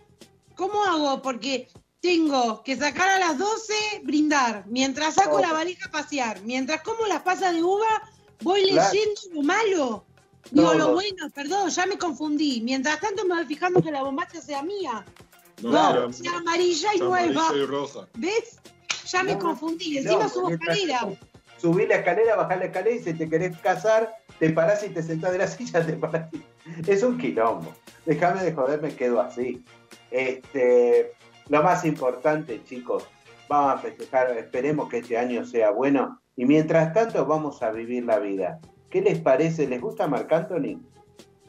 [0.55, 1.21] ¿Cómo hago?
[1.21, 1.67] Porque
[1.99, 4.65] tengo que sacar a las 12, brindar.
[4.67, 5.41] Mientras saco Oh.
[5.41, 6.41] la valija, pasear.
[6.43, 7.87] Mientras como las pasas de uva,
[8.41, 8.93] voy Claro.
[8.93, 10.05] leyendo lo malo.
[10.51, 10.77] Digo, Todo.
[10.77, 12.61] lo bueno, perdón, ya me confundí.
[12.61, 15.03] Mientras tanto me voy fijando que la bombacha sea mía.
[15.63, 15.71] No,
[16.07, 17.17] No, sea amarilla y nueva.
[17.47, 18.07] amarilla y roja.
[18.15, 18.59] ¿Ves?
[19.07, 19.95] Ya me No, confundí.
[19.95, 21.07] no, Encima subo escalera.
[21.59, 25.01] Subí la escalera, bajá la escalera y si te querés casar, te parás y te
[25.01, 26.29] sentás de la silla, te parás.
[26.33, 26.43] y-
[26.91, 27.73] Es un quilombo.
[28.05, 29.63] Déjame de joder, me quedo así.
[30.11, 31.13] Este,
[31.49, 33.03] lo más importante, chicos,
[33.47, 36.21] vamos a festejar, esperemos que este año sea bueno.
[36.35, 38.59] Y mientras tanto, vamos a vivir la vida.
[38.89, 39.67] ¿Qué les parece?
[39.67, 40.79] ¿Les gusta Marc Anthony?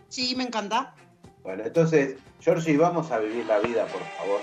[0.08, 0.94] Sí, me encanta.
[1.42, 4.40] Bueno, entonces, Georgie, vamos a vivir la vida, por favor.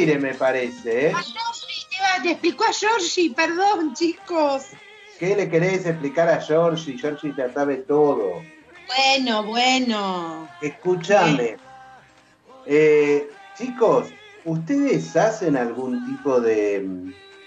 [0.00, 1.12] Aire, me parece, ¿eh?
[1.12, 4.70] Georgie, te- explicó a Georgie, perdón, chicos.
[5.18, 6.96] ¿Qué le querés explicar a Georgie?
[6.98, 8.46] Georgie te sabe todo.
[8.86, 10.48] Bueno, bueno.
[10.60, 11.58] Escúchame.
[12.64, 16.86] Eh, chicos, ¿ustedes hacen algún tipo de,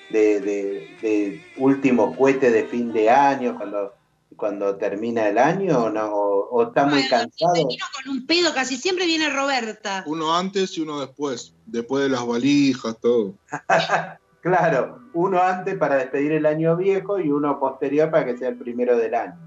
[0.10, 3.93] de, de- de último cohete de fin de año cuando,
[4.36, 6.05] cuando termina el año o no?
[6.05, 7.53] ¿O, o está muy cansado?
[7.53, 10.03] Con un pedo casi siempre viene Roberta.
[10.05, 11.53] Uno antes y uno después.
[11.65, 13.36] Después de las valijas, todo.
[14.43, 18.57] Claro, uno antes para despedir el año viejo y uno posterior para que sea el
[18.57, 19.39] primero del año.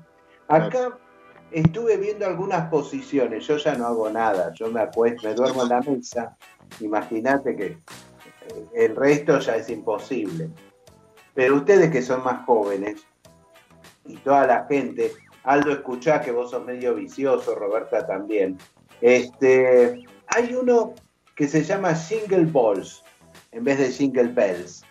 [0.49, 0.99] Acá
[1.51, 5.69] estuve viendo algunas posiciones, yo ya no hago nada, yo me acuesto, me duermo en
[5.69, 6.35] la mesa,
[6.81, 7.79] imagínate que eh,
[8.75, 10.49] el resto ya es imposible.
[11.35, 13.07] Pero ustedes que son más jóvenes
[14.09, 15.13] y toda la gente,
[15.45, 18.59] Aldo escuchá que vos sos medio vicioso, Roberta también,
[19.01, 20.95] este, hay uno
[21.35, 23.03] que se llama Single Balls
[23.53, 24.83] en vez de Jingle Bells.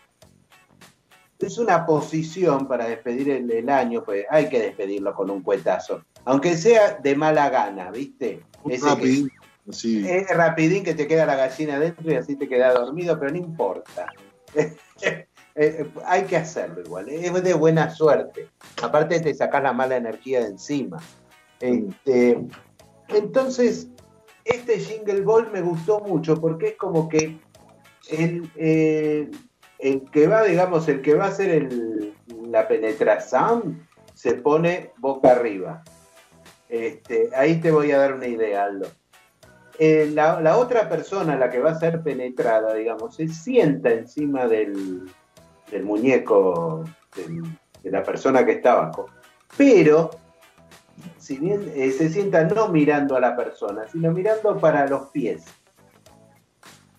[1.40, 6.04] Es una posición para despedir el, el año, pues hay que despedirlo con un cuetazo.
[6.24, 8.42] Aunque sea de mala gana, ¿viste?
[8.68, 9.32] Que- Rapidín,
[9.70, 10.08] así.
[10.08, 13.38] es rapidín que te queda la gallina adentro y así te queda dormido, pero no
[13.38, 14.08] importa.
[15.56, 18.50] Eh, hay que hacerlo igual, es de buena suerte.
[18.84, 21.00] Aparte te sacas la mala energía de encima.
[21.62, 22.46] Este,
[23.08, 23.88] entonces,
[24.44, 27.40] este Jingle Ball me gustó mucho porque es como que
[28.10, 29.32] el, eh,
[29.80, 32.14] el que va, digamos, el que va a hacer el-
[32.50, 35.84] la penetración se pone boca arriba.
[36.68, 38.88] Este, ahí te voy a dar una idea, Aldo.
[39.80, 44.48] Eh, la, la otra persona, la que va a ser penetrada, digamos, se sienta encima
[44.48, 45.10] del,
[45.72, 46.84] del muñeco
[47.16, 47.44] del-
[47.84, 49.08] de la persona que está abajo.
[49.58, 50.12] Pero,
[51.20, 55.44] si bien eh, se sienta no mirando a la persona, sino mirando para los pies.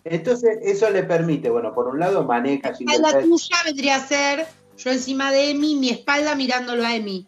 [0.05, 4.47] Entonces, eso le permite, bueno, por un lado maneja La espalda tuya vendría a ser
[4.77, 7.27] yo encima de Emi, mi espalda mirándolo a Emi.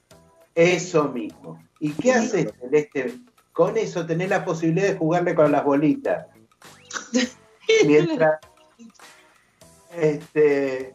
[0.55, 1.61] Eso mismo.
[1.81, 3.15] ¿Y qué haces, Celeste?
[3.53, 6.27] Con eso tenés la posibilidad de jugarle con las bolitas.
[7.87, 8.39] Mientras.
[9.97, 10.95] Este.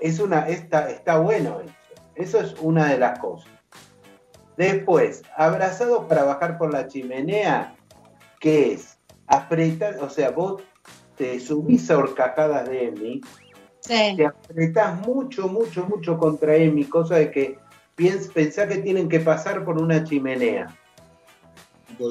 [0.00, 0.48] Es una.
[0.48, 1.74] Está, está bueno eso.
[2.14, 3.48] Eso es una de las cosas.
[4.56, 7.76] Después, abrazados para bajar por la chimenea,
[8.40, 8.98] ¿qué es?
[9.28, 10.62] Apretar, o sea, vos
[11.16, 13.20] te subís a horcajadas de Emi,
[13.86, 17.58] te apretás mucho, mucho, mucho contra Emi, cosa de que
[17.94, 20.66] piens, pensá que tienen que pasar por una chimenea.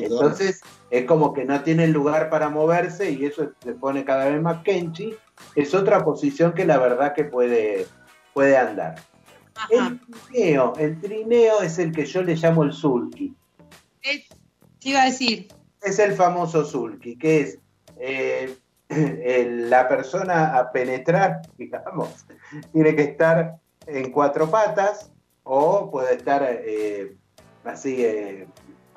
[0.02, 4.42] Entonces es como que no tienen lugar para moverse y eso se pone cada vez
[4.42, 5.16] más kenchi.
[5.56, 7.88] Es otra posición que la verdad que puede,
[8.34, 8.96] puede andar.
[9.70, 10.00] El
[10.32, 13.36] trineo, el trineo es el que yo le llamo el sulky.
[14.02, 14.24] ¿Qué
[14.82, 15.50] iba a decir?
[15.82, 17.60] Es el famoso sulky, que es
[18.00, 18.56] eh,
[18.90, 22.26] el- la persona a penetrar, digamos,
[22.72, 25.12] tiene que estar en cuatro patas
[25.44, 27.16] o puede estar eh,
[27.64, 28.48] así eh,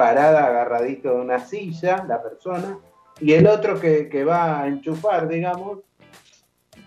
[0.00, 2.78] parada, agarradito de una silla, la persona,
[3.20, 5.80] Y el otro que, que va a enchufar, digamos,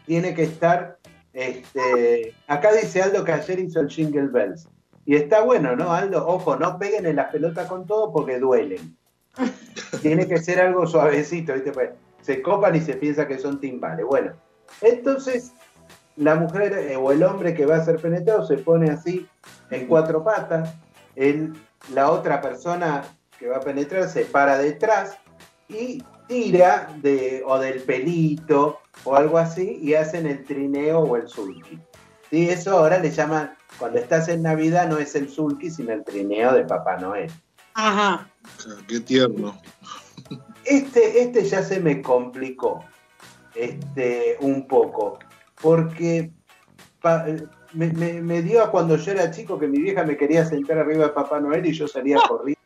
[0.07, 0.97] tiene que estar.
[1.31, 4.67] Este, acá dice Aldo que ayer hizo el Jingle Bells.
[5.05, 6.27] Y está bueno, ¿no, Aldo?
[6.27, 8.97] Ojo, no peguen en las pelotas con todo porque duelen.
[10.01, 11.71] Tiene que ser algo suavecito, ¿viste?
[11.71, 11.91] Pues
[12.21, 14.07] se copan y se piensa que son timbales.
[14.07, 14.31] Bueno,
[14.81, 15.53] entonces
[16.15, 19.27] la mujer eh, o el hombre que va a ser penetrado se pone así
[19.69, 20.73] en cuatro patas.
[21.15, 21.53] El-
[21.91, 23.03] la otra persona
[23.37, 25.17] que va a penetrar se para detrás
[25.67, 31.27] y tira de, o del pelito o algo así y hacen el trineo o el
[31.27, 31.79] sulky.
[32.29, 36.03] Sí, eso ahora le llaman, cuando estás en Navidad no es el sulky, sino el
[36.03, 37.31] trineo de Papá Noel.
[37.75, 38.29] Ajá.
[38.87, 39.59] Qué tierno.
[40.65, 42.83] Este, este ya se me complicó
[43.55, 45.19] este, un poco,
[45.61, 46.31] porque
[47.03, 47.25] pa-
[47.73, 50.77] me, me- me dio a cuando yo era chico que mi vieja me quería sentar
[50.79, 52.61] arriba de Papá Noel y yo salía corriendo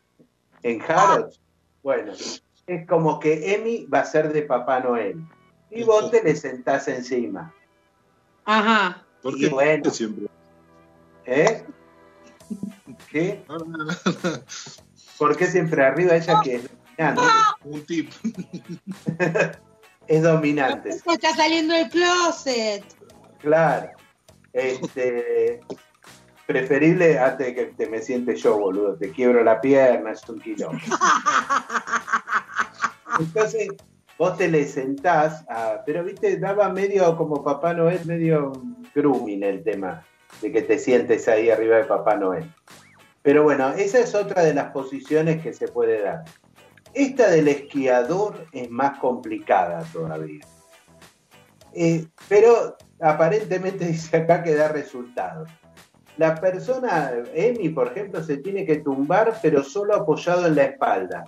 [0.62, 1.40] en Harrods.
[1.82, 2.12] Bueno,
[2.66, 5.22] es como que Emi va a ser de Papá Noel
[5.70, 7.52] y vos te le sentás encima.
[8.44, 9.04] Ajá.
[9.22, 9.90] ¿Por Y qué bueno.
[9.90, 10.26] siempre?
[11.26, 11.64] ¿Eh?
[13.10, 13.44] ¿Qué?
[13.48, 13.92] No, no, no,
[15.18, 16.62] ¿Por qué siempre arriba ella que es
[16.96, 17.22] dominante?
[17.64, 18.10] Un tip.
[20.08, 20.88] Es dominante.
[20.88, 22.82] Está saliendo del closet.
[23.40, 23.90] Claro.
[24.52, 25.60] Este,
[26.46, 28.96] preferible antes de que te me sientes yo, boludo.
[28.96, 30.70] Te quiebro la pierna, es un kilo.
[33.18, 33.68] Entonces,
[34.16, 38.52] vos te le sentás, a- pero viste, daba medio como Papá Noel, medio
[38.94, 40.04] grooming el tema
[40.40, 42.50] de que te sientes ahí arriba de Papá Noel.
[43.22, 46.24] Pero bueno, esa es otra de las posiciones que se puede dar.
[46.94, 50.40] Esta del esquiador es más complicada todavía.
[51.74, 55.48] Eh, pero aparentemente dice acá que da resultados.
[56.16, 61.24] La persona, Emi, por ejemplo, se tiene que tumbar, pero solo apoyado en la espalda.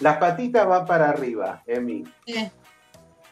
[0.00, 2.04] Las patitas van para arriba, Emi.
[2.26, 2.50] Sí.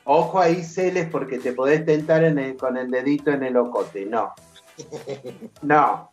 [0.05, 4.07] Ojo ahí, Celes, porque te podés tentar en el- con el dedito en el ocote.
[4.07, 4.33] No.
[5.63, 6.11] No.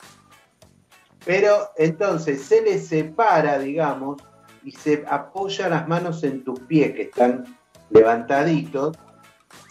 [1.25, 4.21] Pero entonces se le separa, digamos,
[4.63, 7.57] y se apoya las manos en tus pies que están
[7.89, 8.97] levantaditos.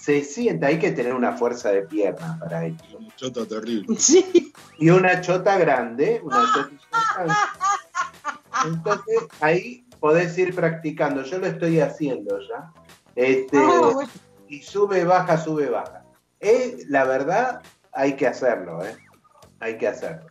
[0.09, 2.97] Se sienta, hay que tener una fuerza de pierna para eso.
[2.99, 3.95] Una chota terrible.
[3.99, 4.55] Sí.
[4.79, 7.35] Y una chota grande, una chota importante.
[8.65, 11.23] Entonces ahí podés ir practicando.
[11.25, 12.73] Yo lo estoy haciendo ya.
[13.17, 14.11] Este, Ah, bueno.
[14.49, 16.05] y sube, baja, sube, baja.
[16.41, 17.61] Eh, la verdad,
[17.93, 18.97] hay que hacerlo, ¿eh?
[19.61, 20.27] Hay que hacerlo.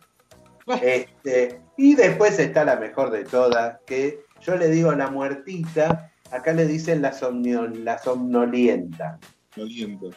[0.82, 6.52] Este, y después está la mejor de todas, que yo le digo la muertita, acá
[6.52, 9.20] le dicen la, somnio- la somnolienta.
[9.56, 10.10] Aliento.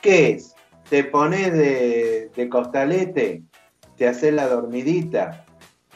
[0.00, 0.54] ¿Qué es?
[0.88, 3.42] Te pones de, de costalete,
[3.96, 5.46] te haces la dormidita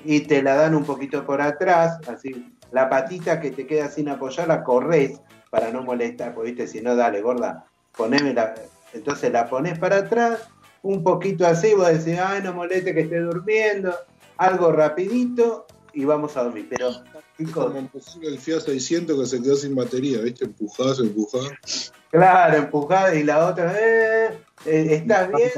[0.05, 4.09] y te la dan un poquito por atrás, así, la patita que te queda sin
[4.09, 5.21] apoyar la corres
[5.51, 7.67] para no molestar, porque viste, si no, dale, gorda,
[7.97, 8.55] poneme la...
[8.93, 10.49] Entonces la pones para atrás,
[10.83, 13.95] un poquito así, vos decís, ay, no moleste que esté durmiendo,
[14.39, 16.67] algo rapidito y vamos a dormir.
[16.71, 16.91] Pero,
[17.37, 17.91] chicos, Como
[18.23, 20.45] el Fiat 600 que se quedó sin batería, ¿viste?
[20.45, 21.93] Empujás, empujás.
[22.11, 25.51] Claro, empujada y la otra, eh, eh, ¿estás bien?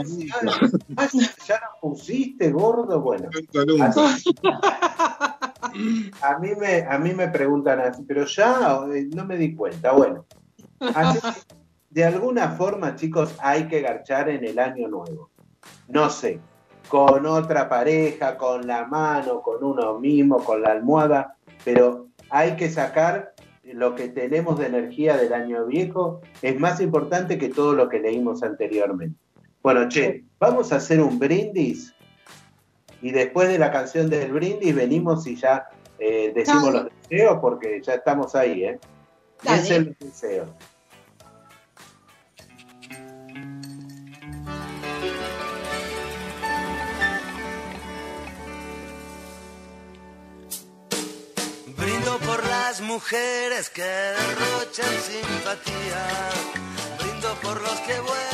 [0.97, 1.09] Ah,
[1.47, 3.01] ¿Ya lo pusiste, gordo?
[3.01, 3.31] Bueno,
[3.81, 4.39] así-
[6.21, 9.93] a mí me, a mí me preguntan así, pero ya eh, no me di cuenta.
[9.93, 10.27] Bueno,
[10.81, 11.41] así que,
[11.91, 15.31] de alguna forma, chicos, hay que garchar en el año nuevo.
[15.89, 16.41] No sé,
[16.91, 22.69] con otra pareja, con la mano, con uno mismo, con la almohada, pero hay que
[22.69, 23.33] sacar
[23.63, 28.01] lo que tenemos de energía del año viejo es más importante que todo lo que
[28.01, 29.17] leímos anteriormente.
[29.63, 31.95] Bueno, che, vamos a hacer un brindis
[33.01, 35.69] y después de la canción del brindis venimos y ya
[36.01, 36.79] eh, decimos Dale.
[36.79, 38.81] los deseos porque ya estamos ahí, ¿eh?
[39.45, 39.63] Dale.
[39.63, 40.47] Es el deseo.
[52.11, 56.31] Brindo por las mujeres que derrochan simpatía.
[56.99, 58.30] Brindo por los que vuelven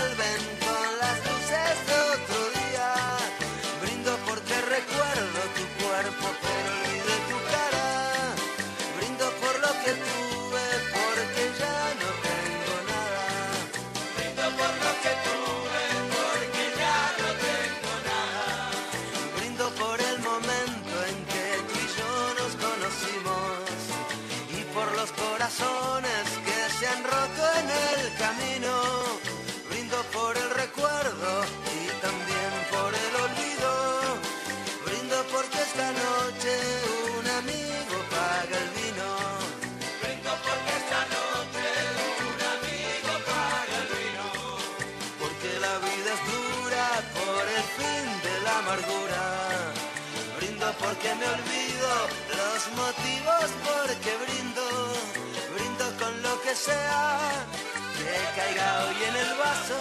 [59.22, 59.78] el vaso.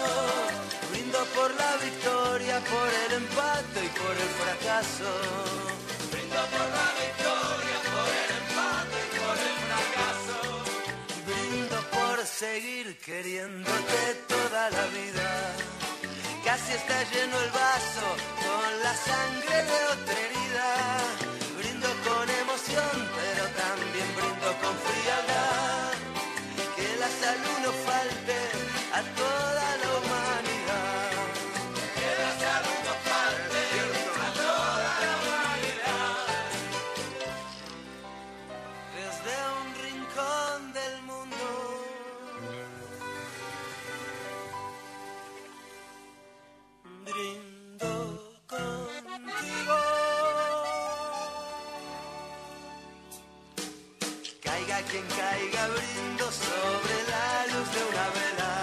[0.91, 5.09] Brindo por la victoria, por el empate y por el fracaso.
[6.11, 10.38] Brindo por la victoria, por el empate y por el fracaso.
[11.27, 15.29] Brindo por seguir queriéndote toda la vida.
[16.43, 18.07] Casi está lleno el vaso
[18.45, 19.84] con la sangre de
[55.36, 58.54] caiga, brindo sobre la luz de una vela.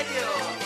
[0.00, 0.59] En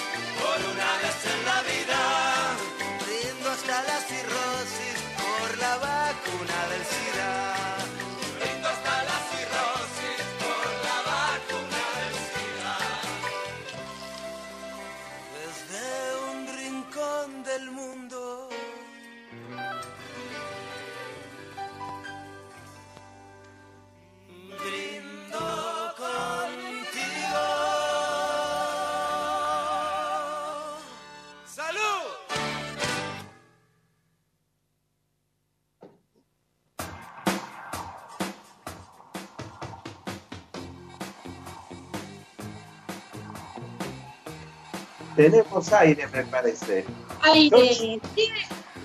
[45.31, 46.85] Tenemos aire, me parece.
[47.23, 47.99] Aire.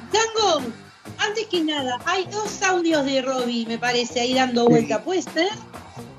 [0.10, 0.66] Tango,
[1.18, 5.04] antes que nada, hay dos audios de Robbie, me parece, ahí dando vuelta.
[5.04, 5.50] ¿Puede ser?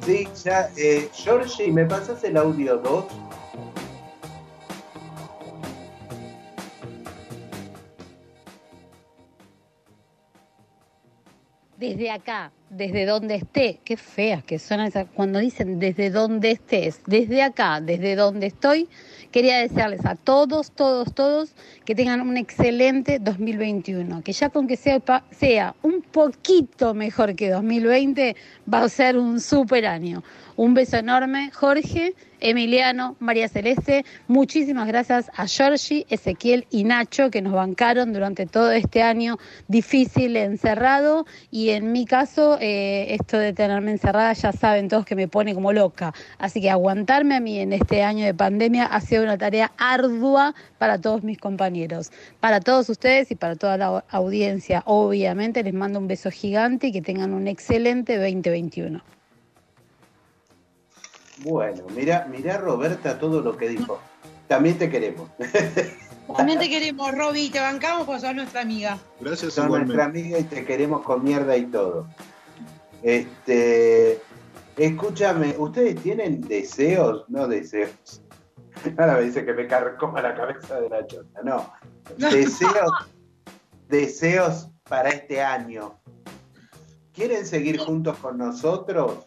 [0.05, 0.71] Sí, ya.
[0.77, 3.05] Eh, Georgie, ¿me pasas el audio 2?
[11.79, 17.01] Desde acá, desde donde esté, qué feas que son esas, cuando dicen desde donde estés,
[17.07, 18.89] desde acá, desde donde estoy,
[19.33, 21.55] quería desearles a todos, todos, todos
[21.85, 27.51] que tengan un excelente 2021, que ya con que sea, sea un poquito mejor que
[27.51, 28.37] 2020,
[28.73, 30.23] va a ser un super año.
[30.57, 34.05] Un beso enorme, Jorge, Emiliano, María Celeste.
[34.29, 40.37] Muchísimas gracias a Georgie, Ezequiel y Nacho que nos bancaron durante todo este año difícil,
[40.37, 41.25] encerrado.
[41.51, 45.55] Y en mi caso, eh, esto de tenerme encerrada, ya saben todos que me pone
[45.55, 46.13] como loca.
[46.39, 50.55] Así que aguantarme a mí en este año de pandemia ha sido una tarea ardua
[50.79, 52.13] para todos mis compañeros.
[52.39, 56.93] Para todos ustedes y para toda la audiencia, obviamente, les mando un beso gigante y
[56.93, 59.03] que tengan un excelente 2021.
[61.43, 63.99] Bueno, mira, mira Roberta todo lo que dijo.
[64.47, 65.31] También te queremos.
[66.37, 68.99] También te queremos, Robbie, te bancamos por ser nuestra amiga.
[69.21, 69.95] Gracias Sos igualmente.
[69.95, 72.07] nuestra amiga y te queremos con mierda y todo.
[73.03, 74.21] Este,
[74.77, 77.25] escúchame, ¿ustedes tienen deseos?
[77.29, 78.23] No deseos.
[78.99, 81.41] Ahora me dice que me carcoma la cabeza de la chota.
[81.43, 81.73] No.
[82.17, 82.91] Deseos,
[83.89, 85.99] deseos para este año.
[87.13, 89.27] ¿Quieren seguir juntos con nosotros?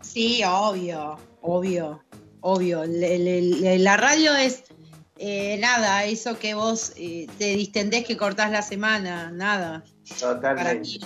[0.00, 2.02] Sí, obvio, obvio,
[2.40, 2.84] obvio.
[2.84, 4.64] Le- le- le- la radio es
[5.18, 9.82] eh, nada, eso que vos eh, te distendés que cortás la semana, nada.
[10.20, 10.98] Para mí Totalmente.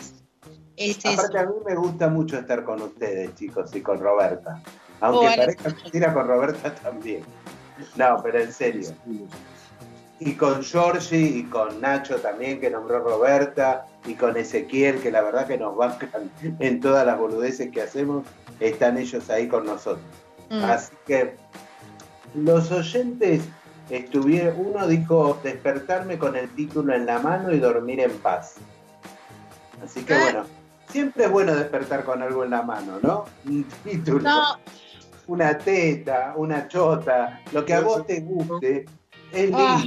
[0.81, 1.21] Es, es eso.
[1.21, 4.61] Aparte a mí me gusta mucho estar con ustedes, chicos, y con Roberta.
[5.01, 7.23] Aunque parezca mentira con Roberta también.
[7.97, 8.91] No, pero en serio.
[10.19, 15.23] Y con Georgie y con Nacho también, que nombró Roberta, y con Ezequiel, que la
[15.23, 18.27] verdad que nos bancan en todas las boludeces que hacemos,
[18.61, 20.05] están ellos ahí con nosotros.
[20.51, 20.65] Mm.
[20.65, 21.37] Así que
[22.35, 23.43] los oyentes
[23.89, 28.57] estuvieron, uno dijo despertarme con el título en la mano y dormir en paz.
[29.85, 30.21] Así que Ah.
[30.23, 30.45] bueno,
[30.91, 33.25] siempre es bueno despertar con algo en la mano, ¿no?
[33.47, 34.59] Un título, No,
[35.27, 38.85] una teta, una chota, lo que a vos te guste,
[39.33, 39.59] Es lindo.
[39.59, 39.83] Ah.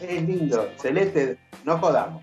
[0.00, 0.68] Es lindo.
[0.76, 2.22] Celeste, no jodamos.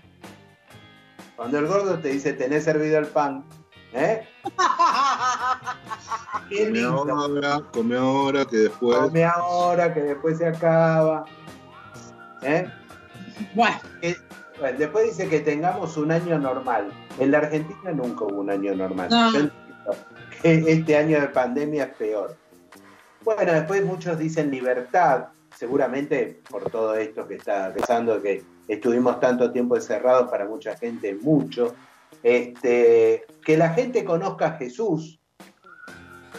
[1.36, 3.44] Cuando el gordo te dice tenés servido el pan,
[3.92, 4.26] ¿eh?
[6.48, 7.12] Qué Come lindo.
[7.12, 8.98] ahora, come ahora, que después.
[8.98, 11.24] Come ahora, que después se acaba.
[12.42, 12.68] ¿Eh?
[13.54, 14.16] Bueno, Que-
[14.60, 16.92] bueno, después dice que tengamos un año normal.
[17.18, 19.08] En la Argentina nunca hubo un año normal.
[19.10, 19.32] No.
[19.32, 19.96] Yo entiendo
[20.42, 22.36] que este año de pandemia es peor.
[23.24, 25.26] Bueno, después muchos dicen libertad,
[25.56, 31.14] seguramente por todo esto que está pensando que estuvimos tanto tiempo encerrados para mucha gente,
[31.14, 31.74] mucho.
[32.22, 35.20] Este, que la gente conozca a Jesús,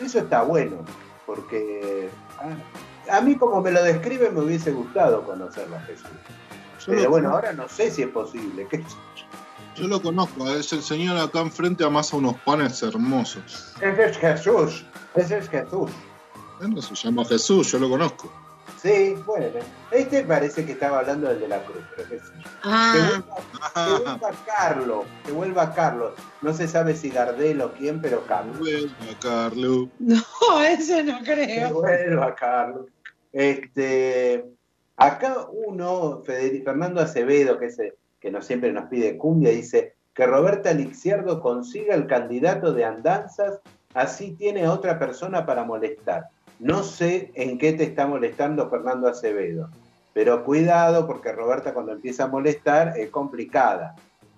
[0.03, 0.83] eso está bueno,
[1.25, 2.09] porque
[3.07, 6.09] a, a mí como me lo describe me hubiese gustado conocerlo a Jesús.
[6.85, 8.67] Yo Pero lo, bueno, ahora no sé si es posible.
[8.69, 9.81] ¿qué yo?
[9.81, 13.73] yo lo conozco, es el señor acá enfrente amasa unos panes hermosos.
[13.81, 15.91] Ese es Jesús, ese es Jesús.
[16.59, 18.31] Bueno, se llama Jesús, yo lo conozco.
[18.81, 19.47] Sí, bueno.
[19.91, 22.43] Este parece que estaba hablando del de la cruz, pero qué sé yo.
[22.43, 26.13] Que ah, vuelva, que vuelva Carlos, que vuelva Carlos.
[26.41, 28.59] No se sabe si Gardel o quién, pero Carlos.
[28.59, 29.87] Vuelva, Carlos.
[29.99, 31.73] no, eso no Que creo.
[31.73, 32.85] vuelva Carlos.
[33.33, 34.45] Este,
[34.97, 39.93] acá uno, Federico Fernando Acevedo, que, es el- que no siempre nos pide cumbia, dice
[40.13, 43.59] que Roberta Lixiardo consiga el candidato de andanzas,
[43.93, 46.27] así tiene otra persona para molestar.
[46.59, 49.69] No sé en qué te está molestando Fernando Acevedo,
[50.13, 53.95] pero cuidado porque Roberta cuando empieza a molestar es complicada.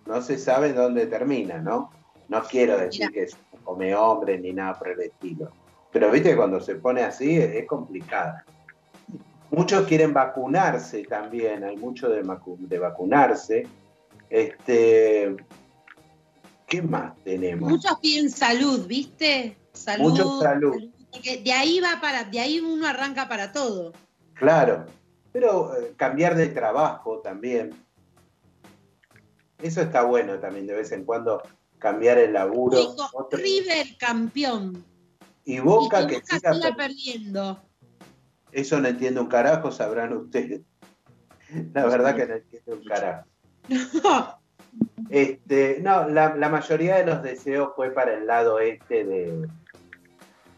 [0.07, 1.91] No se sabe dónde termina, ¿no?
[2.27, 3.11] No quiero decir Mira.
[3.11, 5.51] que es come hombre ni nada por el estilo.
[5.91, 8.43] Pero viste que cuando se pone así es complicada.
[9.51, 12.21] Muchos quieren vacunarse también, hay mucho de,
[12.59, 13.65] de vacunarse.
[14.29, 15.35] Este,
[16.67, 17.69] ¿Qué más tenemos?
[17.69, 19.57] Muchos piden salud, ¿viste?
[19.73, 20.09] Salud.
[20.11, 20.75] Mucho salud.
[21.43, 23.93] De ahí va para, de ahí uno arranca para todo.
[24.33, 24.85] Claro,
[25.31, 27.71] pero eh, cambiar de trabajo también.
[29.61, 31.41] Eso está bueno también de vez en cuando
[31.79, 32.77] cambiar el laburo.
[33.13, 34.83] Otro- River campeón.
[35.45, 37.63] y Boca y que Boca siga siga per- perdiendo.
[38.57, 40.61] Eso no entiendo un carajo, sabrán ustedes.
[41.75, 43.27] La verdad que no entiendo un carajo.
[45.09, 49.47] Este, no, la, la mayoría de los deseos fue para el lado este de.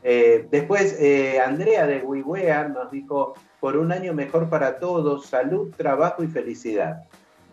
[0.01, 5.73] Eh, después, eh, Andrea de Wiwear nos dijo: por un año mejor para todos, salud,
[5.77, 7.03] trabajo y felicidad.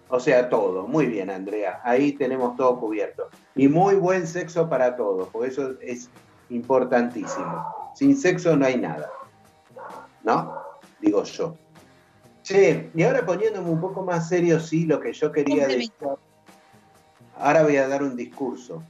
[0.09, 0.87] O sea, todo.
[0.87, 1.81] Muy bien, Andrea.
[1.85, 3.29] Ahí tenemos todo cubierto.
[3.55, 6.09] Y muy buen sexo para todos, porque eso es
[6.49, 7.93] importantísimo.
[7.95, 9.11] Sin sexo no hay nada.
[10.27, 10.55] ¿No?
[11.01, 11.57] Digo yo.
[12.43, 15.93] Che, y ahora poniéndome un poco más serio, sí, lo que yo quería decir.
[17.37, 18.83] Ahora voy a dar un discurso.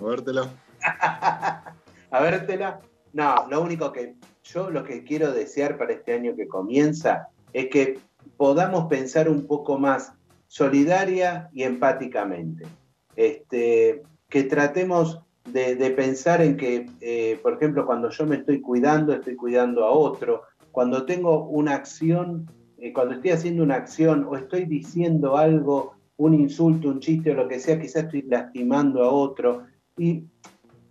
[0.00, 0.50] A vértela.
[2.10, 2.80] A vértela.
[3.12, 7.68] No, lo único que yo lo que quiero desear para este año que comienza es
[7.68, 8.00] que
[8.36, 10.12] podamos pensar un poco más
[10.48, 12.66] solidaria y empáticamente.
[13.14, 19.12] Este, que tratemos de, pensar en que, eh, por ejemplo, cuando yo me estoy cuidando,
[19.12, 20.42] estoy cuidando a otro.
[20.70, 26.34] Cuando tengo una acción, eh, cuando estoy haciendo una acción o estoy diciendo algo, un
[26.34, 29.64] insulto, un chiste o lo que sea, quizás estoy lastimando a otro.
[29.96, 30.24] Y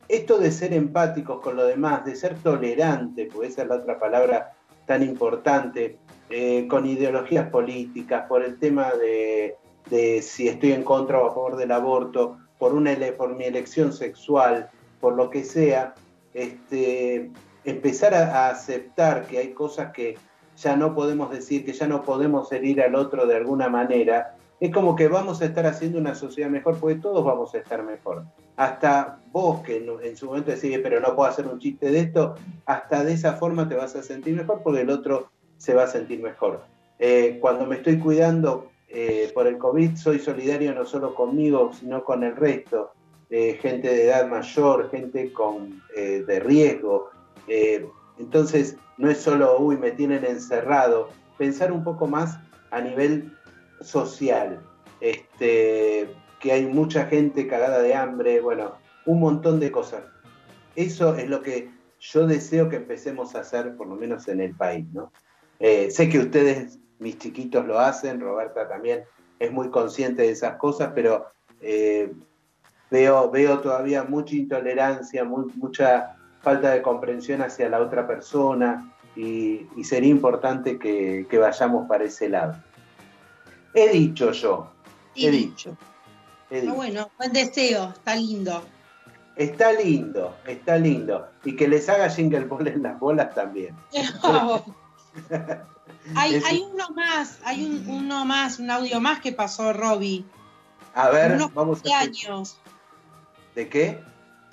[0.07, 3.99] esto de ser empáticos con lo demás, de ser tolerante, porque esa es la otra
[3.99, 4.53] palabra
[4.85, 5.99] tan importante,
[6.31, 9.55] eh, con ideologías políticas, por el tema de,
[9.89, 13.91] de si estoy en contra o a favor del aborto, por, una, por mi elección
[13.93, 15.95] sexual, por lo que sea,
[16.33, 17.31] este,
[17.63, 20.17] empezar a, aceptar que hay cosas que
[20.57, 24.73] ya no podemos decir, que ya no podemos herir al otro de alguna manera, es
[24.73, 28.25] como que vamos a estar haciendo una sociedad mejor, porque todos vamos a estar mejor.
[28.57, 32.35] Hasta vos que en, su momento decís, pero no puedo hacer un chiste de esto,
[32.65, 35.87] hasta de esa forma te vas a sentir mejor porque el otro se va a
[35.87, 36.65] sentir mejor.
[36.99, 42.03] Eh, cuando me estoy cuidando eh, por el COVID, soy solidario no solo conmigo, sino
[42.03, 42.91] con el resto.
[43.29, 47.11] Eh, gente de edad mayor, gente con, eh, de riesgo.
[48.17, 51.09] Entonces, no es solo, uy, me tienen encerrado.
[51.37, 52.39] Pensar un poco más
[52.71, 53.31] a nivel
[53.81, 54.59] social.
[55.01, 56.09] Este,
[56.39, 58.73] que hay mucha gente cagada de hambre, bueno,
[59.05, 60.03] un montón de cosas.
[60.75, 61.69] Eso es lo que
[61.99, 65.11] yo deseo que empecemos a hacer, por lo menos en el país, ¿no?
[65.59, 69.03] Sé que ustedes, mis chiquitos, lo hacen, Roberta también
[69.39, 71.27] es muy consciente de esas cosas, pero
[71.61, 72.11] eh,
[72.91, 78.85] veo, veo todavía mucha intolerancia, mu- mucha falta de comprensión hacia la otra persona
[79.15, 82.55] y, y sería importante que, que vayamos para ese lado.
[83.73, 84.69] He dicho yo,
[85.15, 85.29] he Sí.
[85.29, 85.77] dicho,
[86.49, 86.73] he dicho.
[86.75, 88.61] bueno, buen deseo, está lindo.
[89.35, 91.27] Está lindo, está lindo.
[91.45, 93.73] Y que les haga jingle ball en las bolas también.
[96.15, 100.25] Hay, Es- hay uno más, hay un, uno más, un audio más que pasó Robbie.
[100.95, 102.57] A ver, unos vamos a cumpleaños.
[103.55, 103.99] ¿De qué?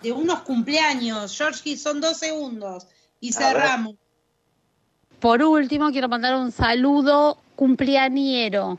[0.02, 1.36] De unos cumpleaños.
[1.36, 2.86] Georgie, son dos segundos.
[3.20, 3.94] Y A cerramos.
[5.20, 8.78] Por último, quiero mandar un saludo cumpleañero.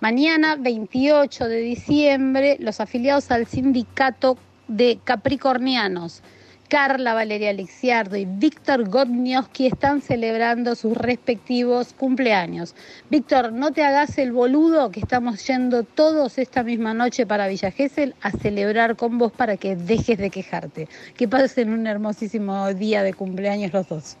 [0.00, 4.38] Mañana, 28 de diciembre, los afiliados al sindicato
[4.68, 6.22] de Capricornianos,
[6.70, 12.76] Carla Valeria Alexiardo y Víctor Godnioski están celebrando sus respectivos cumpleaños.
[13.10, 17.72] Víctor, no te hagas el boludo que estamos yendo todos esta misma noche para Villa
[17.72, 20.88] Gesell a celebrar con vos para que dejes de quejarte.
[21.16, 24.16] Que pasen un hermosísimo día de cumpleaños los dos.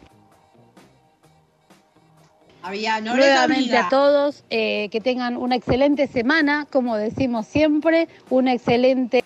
[2.62, 8.52] Había, no Nuevamente a todos, eh, que tengan una excelente semana, como decimos siempre, una
[8.54, 9.22] excelente...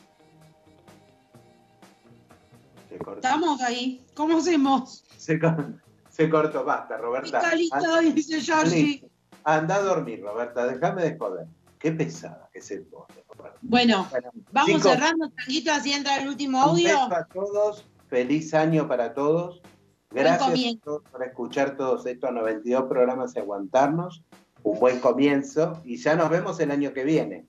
[3.05, 3.21] cortó.
[3.27, 4.05] Estamos ahí.
[4.15, 5.05] ¿Cómo hacemos?
[5.17, 5.75] Se, cor-
[6.11, 7.41] se cortó, basta, Roberta.
[7.73, 9.09] Anda- dice Georgie.
[9.45, 11.47] Anda a dormir, Roberta, déjame de joder.
[11.79, 13.59] Qué pesada que se pone, Roberta.
[13.61, 16.89] Bueno, Bueno, vamos chicos, cerrando, Tanguito, así entra el último Un audio.
[16.89, 19.61] beso a todos, feliz año para todos.
[20.11, 24.23] Gracias a todos por escuchar todos estos 92 programas y aguantarnos.
[24.63, 27.47] Un buen comienzo y ya nos vemos el año que viene.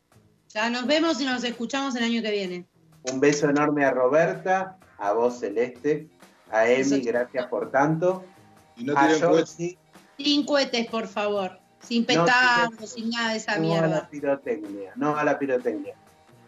[0.50, 2.66] Ya nos vemos y nos escuchamos el año que viene.
[3.10, 6.08] Un beso enorme a Roberta, a vos Celeste,
[6.52, 8.24] a Emi, gracias por tanto.
[8.78, 9.78] Y no a Georgie,
[10.18, 11.60] Sin cohetes, por favor.
[11.82, 14.10] Sin No, petardos, sin nada de esa no a la mierda.
[14.10, 15.96] pirotecnia, no a la pirotecnia.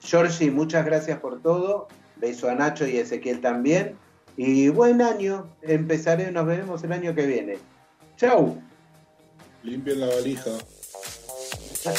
[0.02, 1.88] Georgie, muchas gracias por todo.
[2.16, 3.96] Beso a Nacho y a Ezequiel también.
[4.36, 5.48] Y buen año.
[5.62, 7.58] Empezaré, nos veremos el año que viene.
[8.18, 8.60] Chau.
[9.64, 10.52] Limpien la valija.
[11.82, 11.94] Chau.